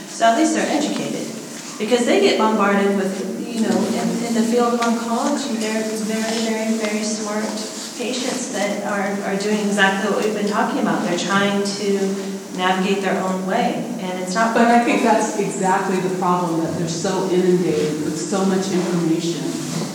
[0.07, 1.27] So at least they're educated,
[1.79, 5.87] because they get bombarded with, you know, in, in the field of oncology, there are
[6.03, 7.45] very, very, very smart
[7.97, 11.07] patients that are, are doing exactly what we've been talking about.
[11.07, 11.91] They're trying to
[12.57, 14.53] navigate their own way, and it's not.
[14.53, 19.47] But I think that's exactly the problem, that they're so inundated with so much information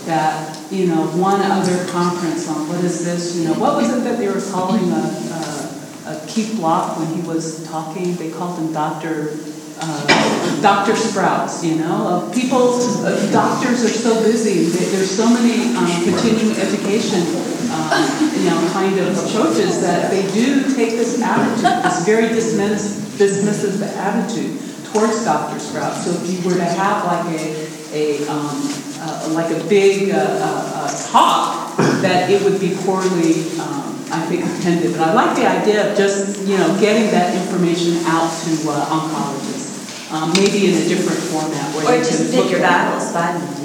[0.07, 4.03] that, you know, one other conference on what is this, you know, what was it
[4.03, 8.15] that they were calling a, a, a Keith Block when he was talking?
[8.15, 9.37] They called him Dr.
[9.83, 10.95] Uh, Dr.
[10.95, 14.65] Sprouts, you know, uh, people, uh, doctors are so busy.
[14.69, 17.25] There's so many um, continuing education,
[17.73, 17.97] um,
[18.37, 23.81] you know, kind of approaches that they do take this attitude, this very dismiss, dismissive
[23.97, 24.61] attitude
[24.93, 25.57] towards Dr.
[25.57, 26.05] Sprouts.
[26.05, 30.87] So if you were to have like a, a um, uh, like a big uh,
[31.09, 34.91] talk, that it would be poorly, um, I think, attended.
[34.93, 39.70] But I like the idea of just, you know, getting that information out to oncologists,
[40.11, 41.75] um, maybe in a different format.
[41.75, 43.61] Where Or you just can pick look your at- battles, vitamin D.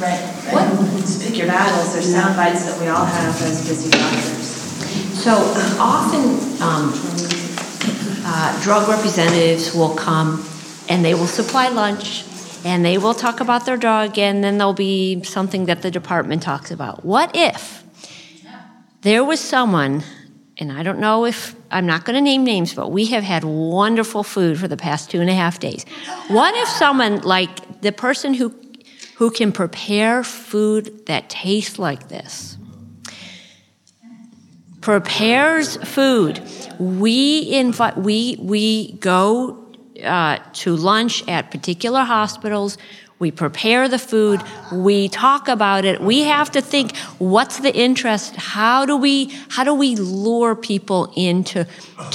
[0.00, 0.18] Right.
[0.50, 1.00] What?
[1.00, 4.48] Just pick your battles, there's sound bites that we all have as busy doctors.
[5.22, 5.32] So
[5.78, 6.22] often,
[6.62, 6.92] um,
[8.24, 10.44] uh, drug representatives will come
[10.88, 12.24] and they will supply lunch
[12.64, 16.42] and they will talk about their drug and then there'll be something that the department
[16.42, 17.04] talks about.
[17.04, 17.84] What if
[19.02, 20.02] there was someone,
[20.62, 23.42] and I don't know if, I'm not going to name names, but we have had
[23.42, 25.84] wonderful food for the past two and a half days.
[26.28, 28.54] What if someone like the person who,
[29.16, 32.56] who can prepare food that tastes like this
[34.80, 36.42] prepares food.
[36.78, 39.64] We invite, we, we go
[40.04, 42.78] uh, to lunch at particular hospitals.
[43.22, 44.42] We prepare the food.
[44.72, 46.00] We talk about it.
[46.00, 48.34] We have to think, what's the interest?
[48.34, 51.64] How do we, how do we lure people into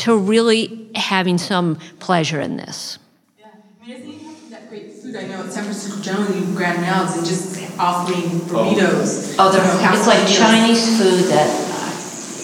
[0.03, 2.99] to really having some pleasure in this?
[3.39, 3.45] Yeah.
[3.81, 5.15] I mean, isn't even that great food?
[5.15, 9.37] I know in San Francisco generally Grand Rounds and just offering burritos.
[9.39, 11.47] Oh, there- you know, it's like Chinese food that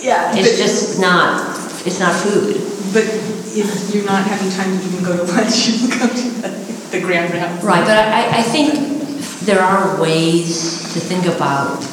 [0.01, 0.37] Yeah.
[0.37, 1.51] it's just not,
[1.85, 2.55] it's not food.
[2.93, 6.29] But if you're not having time to even go to lunch, you can go to
[6.41, 6.62] the,
[6.93, 7.33] the Grand.
[7.63, 11.83] Right, but I, I think there are ways to think about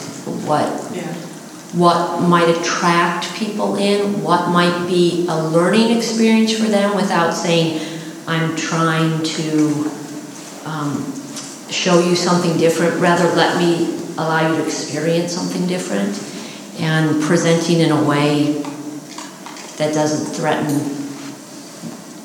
[0.47, 1.03] what, Yeah.
[1.73, 7.81] what might attract people in, what might be a learning experience for them without saying,
[8.29, 9.91] I'm trying to
[10.65, 11.13] um,
[11.71, 13.01] show you something different.
[13.01, 16.15] Rather, let me allow you to experience something different
[16.79, 18.63] and presenting in a way
[19.79, 20.99] that doesn't threaten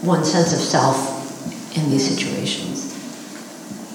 [0.06, 1.15] one's sense of self
[1.76, 2.94] in these situations.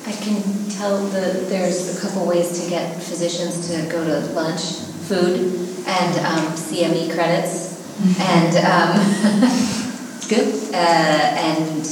[0.06, 4.62] I can tell that there's a couple ways to get physicians to go to lunch,
[5.08, 5.38] food,
[5.86, 7.80] and um, CME credits,
[8.18, 8.96] and um,
[10.28, 11.84] good, uh, and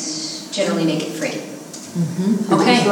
[0.52, 1.42] generally make it free.
[2.52, 2.84] Okay.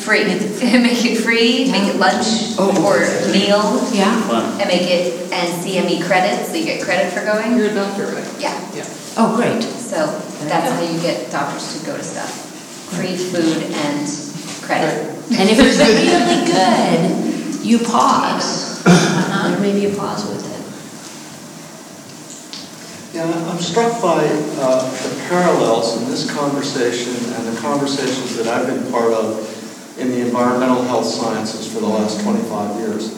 [0.00, 0.24] Free.
[0.24, 1.70] make it free.
[1.70, 2.98] Make it lunch or
[3.32, 3.80] meal.
[3.92, 4.58] Yeah.
[4.58, 7.56] And make it and CME credits, so you get credit for going.
[7.56, 8.40] You're a doctor, right?
[8.40, 8.58] Yeah.
[8.74, 8.84] Yeah.
[9.16, 9.62] Oh, great.
[9.62, 10.06] So
[10.46, 12.30] that's how you get doctors to go to stuff.
[12.94, 14.06] Free food and
[14.62, 15.10] credit.
[15.38, 16.06] And if it's really
[16.46, 18.82] good, you pause.
[18.84, 20.50] There may be a pause with it.
[23.14, 28.66] Yeah, I'm struck by uh, the parallels in this conversation and the conversations that I've
[28.66, 33.16] been part of in the environmental health sciences for the last 25 years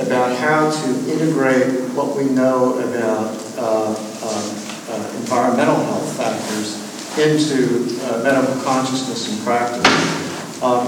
[0.00, 4.69] about how to integrate what we know about uh, uh,
[5.16, 6.76] environmental health factors
[7.18, 10.62] into uh, medical consciousness and practice.
[10.62, 10.86] Um,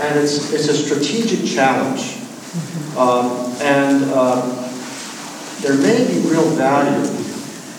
[0.00, 2.16] and it's, it's a strategic challenge.
[2.96, 4.68] Um, and um,
[5.60, 7.06] there may be real value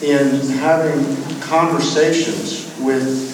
[0.01, 3.27] in having conversations with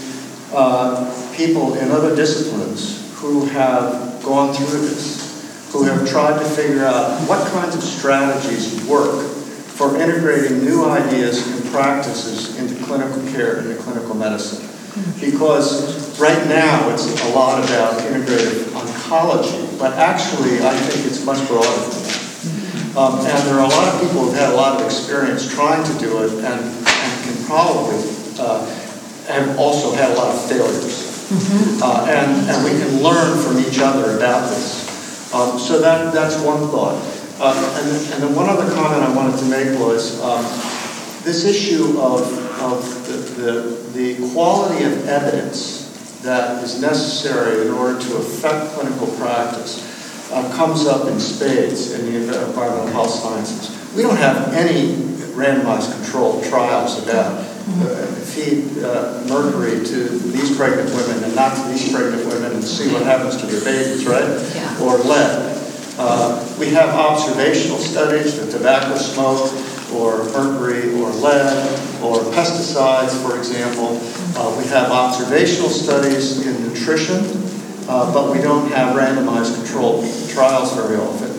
[0.53, 6.85] uh, people in other disciplines who have gone through this, who have tried to figure
[6.85, 13.57] out what kinds of strategies work for integrating new ideas and practices into clinical care
[13.57, 14.63] and into clinical medicine.
[15.19, 21.45] Because right now it's a lot about integrative oncology, but actually I think it's much
[21.47, 22.15] broader than that.
[22.95, 25.83] Um, and there are a lot of people who've had a lot of experience trying
[25.83, 27.99] to do it and, and can probably
[28.39, 28.63] uh,
[29.27, 31.27] have also had a lot of failures.
[31.83, 34.87] Uh, and, and we can learn from each other about this.
[35.33, 36.95] Um, so that, that's one thought.
[37.37, 37.51] Uh,
[37.83, 40.45] and, and then one other comment I wanted to make was um,
[41.25, 42.21] this issue of,
[42.61, 49.07] of the, the, the quality of evidence that is necessary in order to affect clinical
[49.17, 49.81] practice
[50.31, 53.95] uh, comes up in spades in the environmental health sciences.
[53.95, 54.93] We don't have any
[55.33, 61.69] randomized controlled trials about uh, feed uh, mercury to these pregnant women and not to
[61.69, 64.23] these pregnant women and see what happens to their babies, right?
[64.53, 64.83] Yeah.
[64.83, 65.55] Or lead.
[65.97, 69.49] Uh, we have observational studies with tobacco smoke
[69.95, 71.67] or mercury or lead
[72.01, 73.99] or pesticides, for example.
[74.37, 77.23] Uh, we have observational studies in nutrition,
[77.87, 81.31] uh, but we don't have randomized controlled trials very often.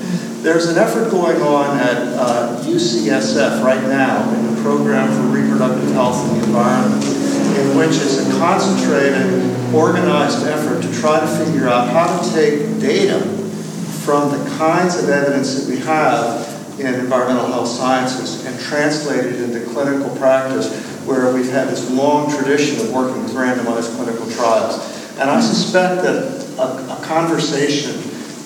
[0.43, 5.91] There's an effort going on at uh, UCSF right now in the Program for Reproductive
[5.93, 11.69] Health and the Environment, in which it's a concentrated, organized effort to try to figure
[11.69, 13.21] out how to take data
[14.05, 16.46] from the kinds of evidence that we have
[16.79, 20.75] in environmental health sciences and translate it into clinical practice
[21.07, 24.77] where we've had this long tradition of working with randomized clinical trials.
[25.19, 27.95] And I suspect that a, a conversation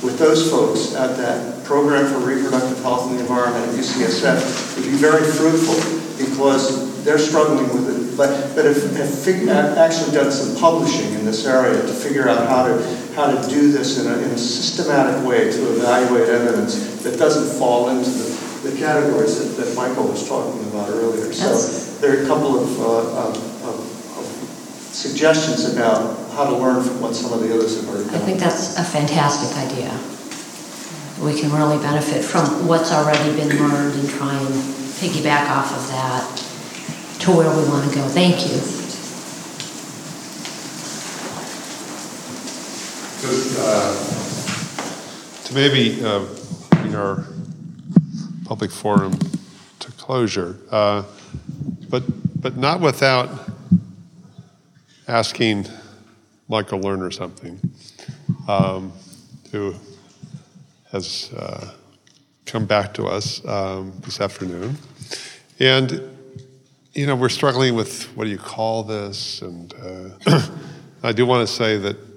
[0.02, 4.84] with those folks at that Program for Reproductive Health and the Environment at UCSF would
[4.84, 5.76] be very fruitful
[6.18, 8.16] because they're struggling with it.
[8.16, 12.48] But, but have, have fig- actually done some publishing in this area to figure out
[12.48, 17.02] how to, how to do this in a, in a systematic way to evaluate evidence
[17.02, 21.30] that doesn't fall into the, the categories that, that Michael was talking about earlier.
[21.32, 21.52] So
[22.00, 23.96] there are a couple of, uh, of, of,
[24.90, 28.38] suggestions about how to learn from what some of the others have already I think
[28.40, 29.88] that's a fantastic idea.
[31.24, 34.48] We can really benefit from what's already been learned and try and
[34.98, 36.36] piggyback off of that
[37.20, 38.02] to where we want to go.
[38.08, 38.89] Thank you.
[43.22, 43.94] Uh,
[45.44, 46.24] To maybe, uh,
[46.84, 47.26] in our
[48.46, 49.18] public forum
[49.78, 51.02] to closure, uh,
[51.90, 52.02] but
[52.40, 53.28] but not without
[55.06, 55.66] asking
[56.48, 57.60] Michael Lerner something,
[58.48, 58.90] um,
[59.52, 59.74] who
[60.90, 61.72] has uh,
[62.46, 64.78] come back to us um, this afternoon,
[65.58, 66.00] and
[66.94, 69.74] you know we're struggling with what do you call this, and
[70.26, 70.40] uh,
[71.02, 72.09] I do want to say that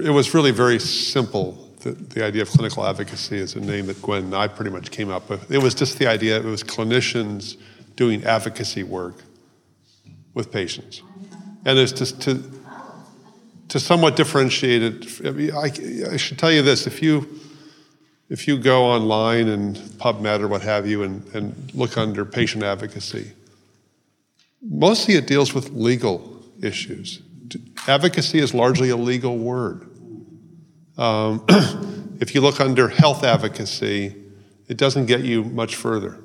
[0.00, 1.52] it was really very simple.
[1.80, 4.90] The, the, idea of clinical advocacy is a name that Gwen and I pretty much
[4.90, 5.50] came up with.
[5.50, 7.56] It was just the idea, it was clinicians
[7.96, 9.22] doing advocacy work
[10.34, 11.02] with patients.
[11.64, 12.42] And it's just to,
[13.68, 15.26] to somewhat differentiate it.
[15.26, 17.28] I, mean, I, I should tell you this if you,
[18.28, 22.62] if you go online and PubMed or what have you and, and look under patient
[22.62, 23.32] advocacy,
[24.62, 27.22] mostly it deals with legal issues.
[27.86, 29.88] Advocacy is largely a legal word.
[30.96, 31.44] Um,
[32.20, 34.14] if you look under health advocacy,
[34.68, 36.18] it doesn't get you much further.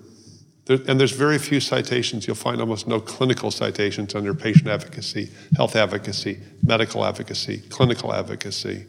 [0.65, 2.25] There, and there's very few citations.
[2.25, 8.85] You'll find almost no clinical citations under patient advocacy, health advocacy, medical advocacy, clinical advocacy.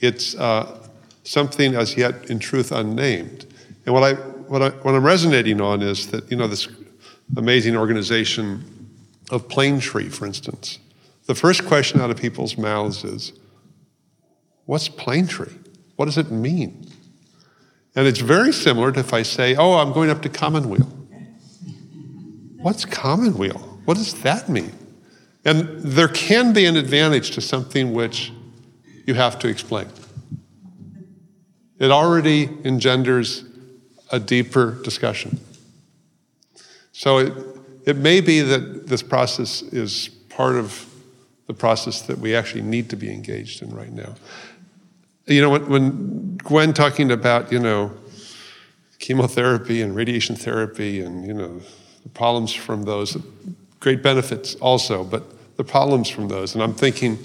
[0.00, 0.88] It's uh,
[1.24, 3.46] something as yet, in truth, unnamed.
[3.84, 6.68] And what, I, what, I, what I'm resonating on is that, you know, this
[7.36, 8.64] amazing organization
[9.30, 10.78] of Planetree, for instance,
[11.26, 13.32] the first question out of people's mouths is,
[14.64, 15.58] What's Planetree?
[15.96, 16.86] What does it mean?
[17.94, 20.86] And it's very similar to if I say, Oh, I'm going up to Commonweal.
[22.60, 23.58] What's Commonweal?
[23.84, 24.72] What does that mean?
[25.44, 28.32] And there can be an advantage to something which
[29.06, 29.88] you have to explain.
[31.78, 33.44] It already engenders
[34.12, 35.40] a deeper discussion.
[36.92, 37.32] So it,
[37.86, 40.88] it may be that this process is part of
[41.46, 44.14] the process that we actually need to be engaged in right now.
[45.26, 47.92] You know, when, when Gwen talking about, you know,
[48.98, 51.60] chemotherapy and radiation therapy and, you know,
[52.02, 53.16] the problems from those,
[53.80, 55.24] great benefits also, but
[55.56, 56.54] the problems from those.
[56.54, 57.18] And I'm thinking,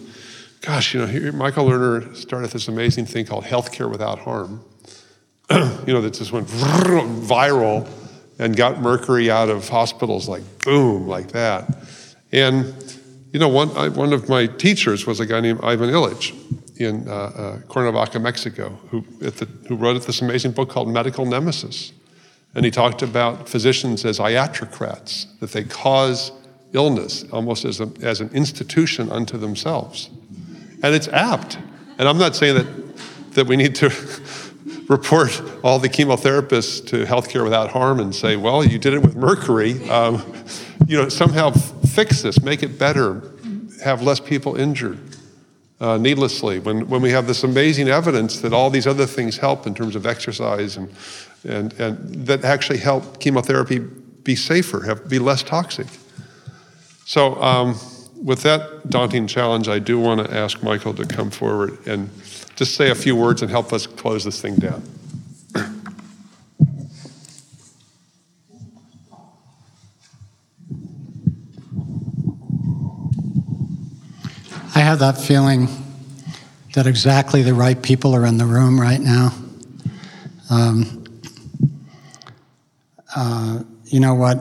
[0.62, 4.64] gosh, you know, here, Michael Lerner started this amazing thing called Healthcare Without Harm.
[5.52, 7.88] you know, that just went viral
[8.40, 11.88] and got mercury out of hospitals like boom, like that.
[12.32, 12.97] And
[13.38, 16.34] you know, one, I, one of my teachers was a guy named Ivan Illich
[16.80, 21.94] in uh, uh, Cuernavaca, Mexico, who, the, who wrote this amazing book called Medical Nemesis.
[22.56, 26.32] And he talked about physicians as iatrocrats, that they cause
[26.74, 30.10] illness almost as, a, as an institution unto themselves.
[30.82, 31.60] And it's apt.
[32.00, 33.90] And I'm not saying that, that we need to
[34.88, 39.16] report all the chemotherapists to Healthcare Without Harm and say, well, you did it with
[39.16, 39.88] mercury.
[39.90, 40.24] Um,
[40.88, 43.34] you know, somehow fix this, make it better,
[43.84, 45.00] have less people injured
[45.80, 46.60] uh, needlessly.
[46.60, 49.96] When, when we have this amazing evidence that all these other things help in terms
[49.96, 50.94] of exercise and,
[51.44, 55.88] and, and that actually help chemotherapy be safer, have, be less toxic.
[57.06, 57.76] So, um,
[58.22, 62.10] with that daunting challenge, I do want to ask Michael to come forward and
[62.58, 64.82] just say a few words and help us close this thing down.
[74.74, 75.68] I have that feeling
[76.74, 79.34] that exactly the right people are in the room right now.
[80.50, 81.04] Um,
[83.16, 84.38] uh, you know what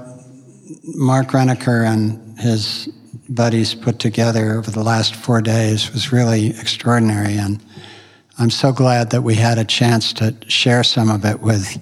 [0.84, 2.88] Mark Renneker and his
[3.28, 7.62] buddies put together over the last four days was really extraordinary, and
[8.38, 11.78] I'm so glad that we had a chance to share some of it with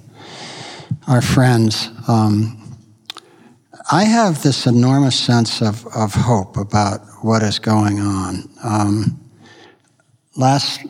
[1.09, 1.91] our friends.
[2.07, 2.79] Um,
[3.91, 8.49] I have this enormous sense of, of hope about what is going on.
[8.63, 9.21] Um,
[10.37, 10.81] last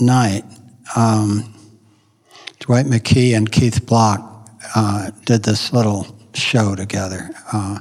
[0.00, 0.44] night,
[0.96, 1.54] um,
[2.58, 7.30] Dwight McKee and Keith Block uh, did this little show together.
[7.52, 7.78] Uh,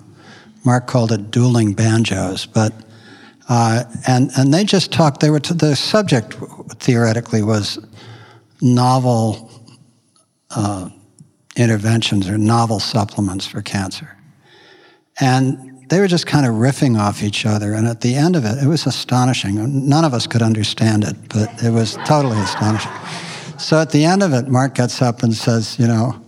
[0.64, 2.72] Mark called it dueling banjos, but
[3.48, 5.20] uh, and and they just talked.
[5.20, 6.36] They were the subject
[6.80, 7.80] theoretically was
[8.62, 9.52] novel
[10.52, 10.90] uh,
[11.56, 14.18] interventions or novel supplements for cancer.
[15.20, 17.74] And they were just kind of riffing off each other.
[17.74, 19.88] And at the end of it, it was astonishing.
[19.88, 22.92] None of us could understand it, but it was totally astonishing.
[23.58, 26.22] So at the end of it, Mark gets up and says, You know,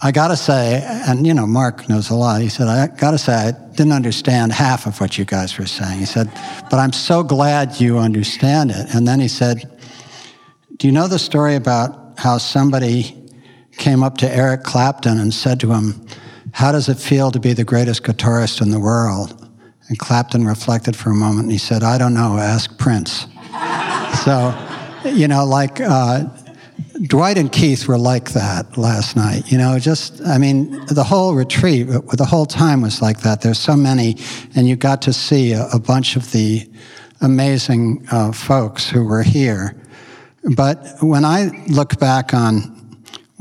[0.00, 2.42] I got to say, and you know, Mark knows a lot.
[2.42, 5.66] He said, I got to say, I didn't understand half of what you guys were
[5.66, 5.98] saying.
[5.98, 6.30] He said,
[6.70, 8.94] but I'm so glad you understand it.
[8.94, 9.62] And then he said,
[10.76, 13.18] Do you know the story about how somebody
[13.78, 16.06] came up to Eric Clapton and said to him,
[16.52, 19.48] how does it feel to be the greatest guitarist in the world?
[19.88, 23.26] And Clapton reflected for a moment and he said, I don't know, ask Prince.
[24.24, 24.54] so,
[25.04, 26.24] you know, like, uh,
[27.06, 29.50] Dwight and Keith were like that last night.
[29.50, 33.40] You know, just, I mean, the whole retreat, the whole time was like that.
[33.40, 34.16] There's so many,
[34.54, 36.68] and you got to see a, a bunch of the
[37.20, 39.76] amazing uh, folks who were here.
[40.56, 42.72] But when I look back on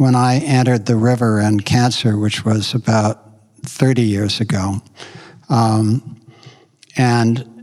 [0.01, 3.23] when I entered the river and cancer, which was about
[3.63, 4.81] 30 years ago,
[5.49, 6.19] um,
[6.97, 7.60] and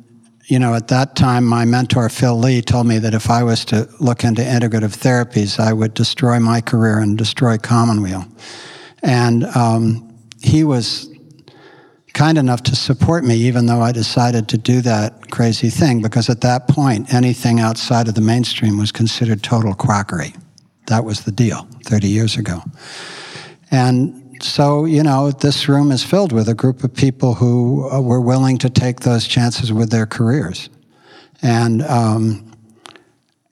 [0.49, 3.67] you know, at that time, my mentor, Phil Lee, told me that if I was
[3.67, 8.25] to look into integrative therapies, I would destroy my career and destroy Commonweal.
[9.03, 11.11] And um, he was
[12.15, 16.31] kind enough to support me, even though I decided to do that crazy thing, because
[16.31, 20.35] at that point, anything outside of the mainstream was considered total quackery.
[20.87, 22.63] That was the deal 30 years ago.
[23.71, 28.01] And so, you know, this room is filled with a group of people who uh,
[28.01, 30.69] were willing to take those chances with their careers.
[31.43, 32.53] And, um,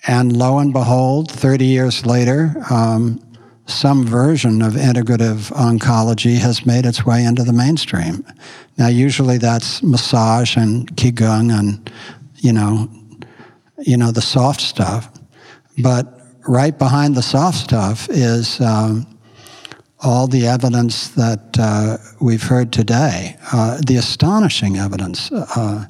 [0.06, 3.20] and lo and behold, 30 years later, um,
[3.66, 8.24] some version of integrative oncology has made its way into the mainstream.
[8.78, 11.90] Now, usually that's massage and qigong and,
[12.36, 12.88] you know,
[13.78, 15.10] you know, the soft stuff.
[15.78, 19.15] But right behind the soft stuff is um,
[20.00, 25.32] all the evidence that uh, we've heard today, uh, the astonishing evidence.
[25.32, 25.86] Uh,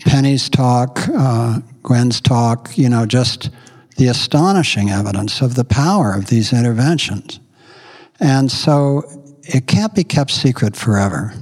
[0.00, 3.50] Penny's talk, uh, Gwen's talk, you know, just
[3.96, 7.38] the astonishing evidence of the power of these interventions.
[8.18, 9.02] And so
[9.42, 11.34] it can't be kept secret forever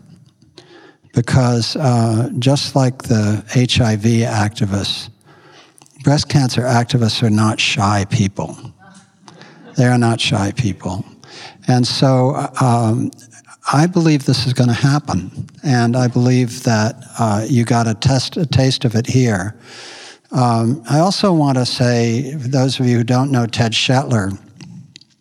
[1.15, 5.09] because uh, just like the HIV activists,
[6.03, 8.57] breast cancer activists are not shy people.
[9.77, 11.05] They are not shy people.
[11.69, 13.11] And so um,
[13.73, 15.49] I believe this is going to happen.
[15.63, 19.57] And I believe that uh, you got a, test, a taste of it here.
[20.33, 24.39] Um, I also want to say, for those of you who don't know Ted Schettler,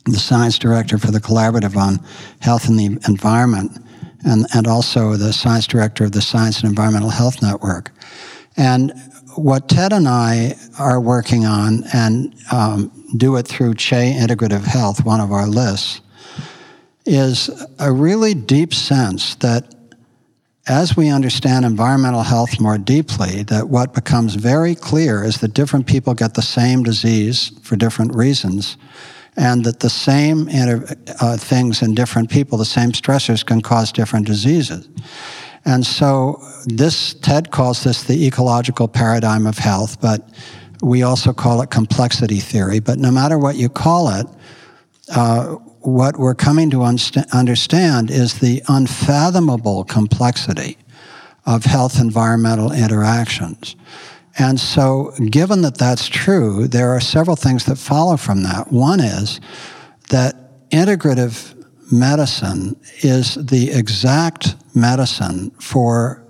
[0.06, 2.00] the science director for the Collaborative on
[2.40, 3.72] Health and the Environment,
[4.26, 7.92] and, and also the science director of the Science and Environmental Health Network.
[8.58, 8.94] And
[9.36, 15.06] what Ted and I are working on, and um, do it through CHE Integrative Health,
[15.06, 16.02] one of our lists,
[17.06, 17.50] is
[17.80, 19.76] a really deep sense that
[20.68, 25.88] as we understand environmental health more deeply, that what becomes very clear is that different
[25.88, 28.78] people get the same disease for different reasons,
[29.36, 30.48] and that the same
[31.20, 34.88] uh, things in different people, the same stressors, can cause different diseases.
[35.66, 40.30] And so, this Ted calls this the ecological paradigm of health, but
[40.82, 42.80] we also call it complexity theory.
[42.80, 44.28] But no matter what you call it,
[45.16, 50.78] uh, what we're coming to understand is the unfathomable complexity
[51.46, 53.76] of health environmental interactions.
[54.38, 58.72] And so, given that that's true, there are several things that follow from that.
[58.72, 59.42] One is
[60.10, 61.58] that integrative
[61.92, 66.24] medicine is the exact medicine for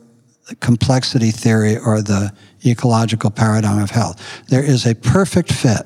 [0.59, 2.33] complexity theory or the
[2.65, 4.43] ecological paradigm of health.
[4.47, 5.85] There is a perfect fit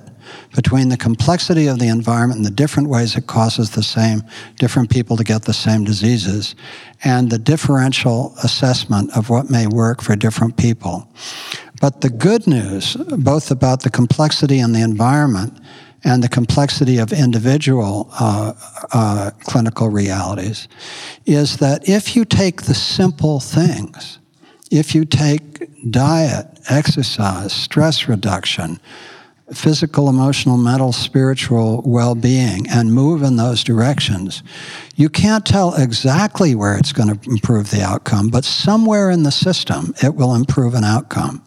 [0.55, 4.23] between the complexity of the environment and the different ways it causes the same
[4.57, 6.55] different people to get the same diseases
[7.03, 11.07] and the differential assessment of what may work for different people.
[11.81, 15.59] But the good news, both about the complexity in the environment
[16.03, 18.53] and the complexity of individual uh,
[18.91, 20.67] uh, clinical realities,
[21.25, 24.19] is that if you take the simple things,
[24.71, 28.79] if you take diet, exercise, stress reduction,
[29.53, 34.41] physical, emotional, mental, spiritual well being and move in those directions,
[34.95, 39.31] you can't tell exactly where it's going to improve the outcome, but somewhere in the
[39.31, 41.41] system it will improve an outcome.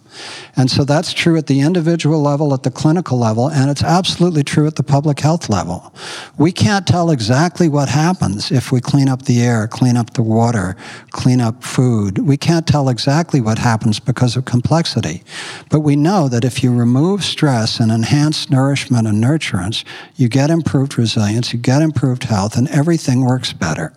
[0.58, 4.42] And so that's true at the individual level, at the clinical level, and it's absolutely
[4.42, 5.94] true at the public health level.
[6.36, 10.22] We can't tell exactly what happens if we clean up the air, clean up the
[10.24, 10.76] water,
[11.12, 12.18] clean up food.
[12.18, 15.22] We can't tell exactly what happens because of complexity.
[15.70, 19.84] But we know that if you remove stress and enhance nourishment and nurturance,
[20.16, 23.92] you get improved resilience, you get improved health, and everything works better.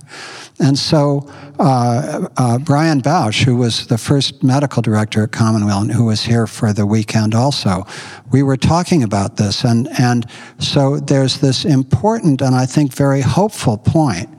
[0.59, 1.27] And so
[1.59, 6.21] uh, uh, Brian Bausch, who was the first medical director at Commonweal and who was
[6.21, 7.85] here for the weekend also,
[8.31, 9.63] we were talking about this.
[9.63, 10.25] And, and
[10.59, 14.29] so there's this important and I think very hopeful point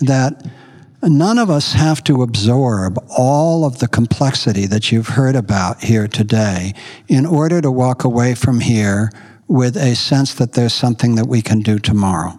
[0.00, 0.46] that
[1.02, 6.08] none of us have to absorb all of the complexity that you've heard about here
[6.08, 6.74] today
[7.08, 9.10] in order to walk away from here
[9.46, 12.38] with a sense that there's something that we can do tomorrow.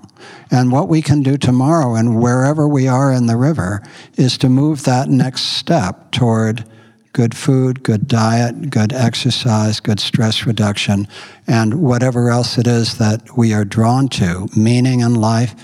[0.51, 3.81] And what we can do tomorrow and wherever we are in the river
[4.15, 6.65] is to move that next step toward
[7.13, 11.07] good food, good diet, good exercise, good stress reduction,
[11.47, 15.55] and whatever else it is that we are drawn to, meaning in life,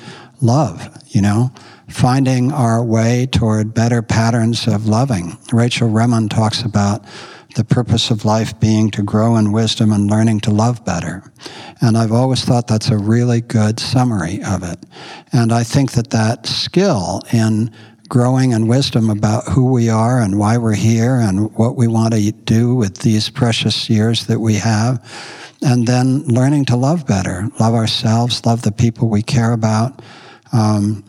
[0.42, 1.52] love, you know,
[1.88, 5.38] finding our way toward better patterns of loving.
[5.52, 7.06] Rachel Remen talks about
[7.56, 11.24] the purpose of life being to grow in wisdom and learning to love better.
[11.82, 14.80] And I've always thought that's a really good summary of it.
[15.32, 17.72] And I think that that skill in
[18.16, 22.14] growing in wisdom about who we are and why we're here and what we want
[22.14, 25.04] to do with these precious years that we have.
[25.62, 30.02] And then learning to love better, love ourselves, love the people we care about.
[30.54, 31.04] Um,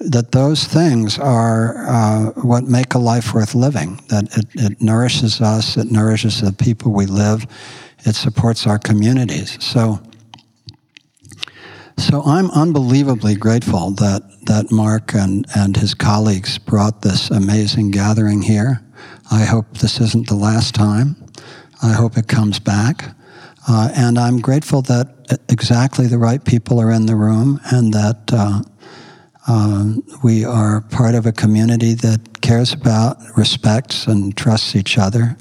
[0.00, 5.40] that those things are uh, what make a life worth living, that it, it nourishes
[5.40, 7.46] us, it nourishes the people we live,
[8.00, 9.56] it supports our communities.
[9.62, 10.00] So,
[12.00, 18.42] so I'm unbelievably grateful that, that Mark and, and his colleagues brought this amazing gathering
[18.42, 18.80] here.
[19.30, 21.16] I hope this isn't the last time.
[21.82, 23.14] I hope it comes back.
[23.68, 28.32] Uh, and I'm grateful that exactly the right people are in the room and that
[28.32, 28.62] uh,
[29.46, 35.36] uh, we are part of a community that cares about, respects, and trusts each other.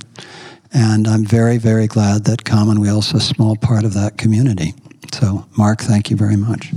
[0.74, 4.74] And I'm very, very glad that Commonweal's a small part of that community.
[5.12, 6.72] So, Mark, thank you very much.